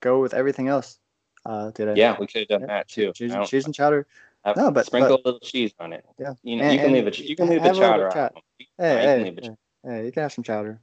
go 0.00 0.20
with 0.20 0.34
everything 0.34 0.68
else 0.68 0.98
uh 1.46 1.70
today 1.72 1.94
yeah, 1.96 2.16
we 2.20 2.26
could 2.26 2.40
have 2.40 2.48
done 2.48 2.60
Yeah, 2.62 2.66
that 2.66 2.88
too. 2.88 3.12
cheese, 3.14 3.32
I 3.32 3.44
cheese 3.44 3.64
and 3.64 3.74
chowder 3.74 4.06
Have- 4.44 4.56
No, 4.56 4.70
but- 4.70 4.84
sprinkle 4.86 5.16
but- 5.16 5.24
a 5.24 5.26
little 5.26 5.40
cheese 5.40 5.72
on 5.80 5.92
it. 5.94 6.04
Yeah. 6.18 6.34
you 6.42 6.56
know, 6.56 6.64
And- 6.64 6.74
you 6.74 6.78
can 6.80 6.92
leave 6.92 7.06
it. 7.06 7.18
You 7.18 7.36
can 7.36 7.48
leave 7.48 7.62
the 7.62 7.70
a 7.70 7.74
chowder 7.74 8.08
on. 8.18 8.30
hey, 8.56 8.68
hey, 8.78 9.34
hey, 9.42 9.50
hey, 9.84 10.04
you 10.06 10.12
can 10.12 10.22
have 10.24 10.32
some 10.32 10.44
chowder 10.44 10.80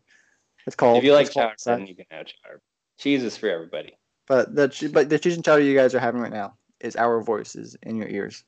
it's 0.65 0.75
cold 0.75 0.97
If 0.97 1.03
you 1.03 1.13
like 1.13 1.27
It's 1.27 1.35
chowder, 1.35 1.55
then 1.65 1.85
you 1.87 1.95
can 1.95 2.05
have 2.09 2.25
chowder. 2.25 2.61
Cheese 2.97 3.23
is 3.23 3.37
for 3.37 3.49
everybody. 3.49 3.95
But 4.27 4.53
the 4.53 4.89
but 4.93 5.09
the 5.09 5.33
and 5.33 5.43
chowder 5.43 5.63
you 5.63 5.75
guys 5.75 5.95
are 5.95 5.99
having 5.99 6.21
right 6.21 6.31
now 6.31 6.57
is 6.79 6.95
our 6.95 7.21
voices 7.21 7.75
in 7.83 7.95
your 7.95 8.09
ears. 8.09 8.43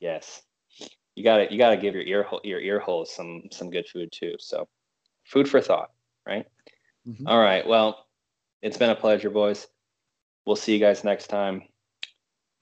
Yes, 0.00 0.42
you 1.14 1.22
got 1.22 1.38
to 1.38 1.52
You 1.52 1.58
got 1.58 1.70
to 1.70 1.76
give 1.76 1.94
your 1.94 2.04
ear 2.04 2.22
hole, 2.22 2.40
your 2.44 2.60
ear 2.60 2.80
holes 2.80 3.14
some 3.14 3.42
some 3.52 3.70
good 3.70 3.86
food 3.86 4.10
too. 4.10 4.36
So, 4.38 4.68
food 5.24 5.48
for 5.48 5.60
thought, 5.60 5.90
right? 6.26 6.46
Mhm. 7.06 7.26
All 7.26 7.38
right. 7.38 7.66
Well, 7.66 8.06
it's 8.62 8.78
been 8.78 8.90
a 8.90 8.96
pleasure, 8.96 9.30
boys. 9.30 9.66
We'll 10.46 10.56
see 10.56 10.72
you 10.72 10.80
guys 10.80 11.04
next 11.04 11.26
time. 11.28 11.68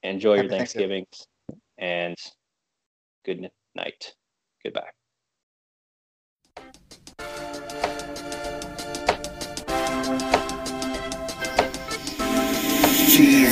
Enjoy 0.03 0.35
your 0.35 0.45
Happy 0.45 0.57
Thanksgiving. 0.57 1.07
Thanksgivings 1.07 1.29
and 1.79 2.17
good 3.25 3.51
night. 3.75 4.15
Goodbye. 4.65 4.91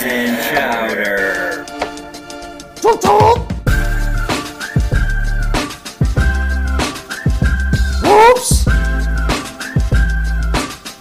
And 0.07 0.37
chowder. 0.55 1.65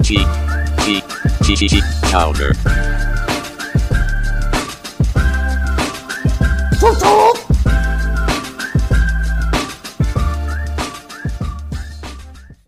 Cheek, 0.04 0.28
cheek, 0.84 1.04
cheek, 1.44 1.58
cheek, 1.58 1.70
cheek, 1.70 1.84
chowder. 2.10 2.54
Toot 6.80 7.00
toot! 7.00 7.43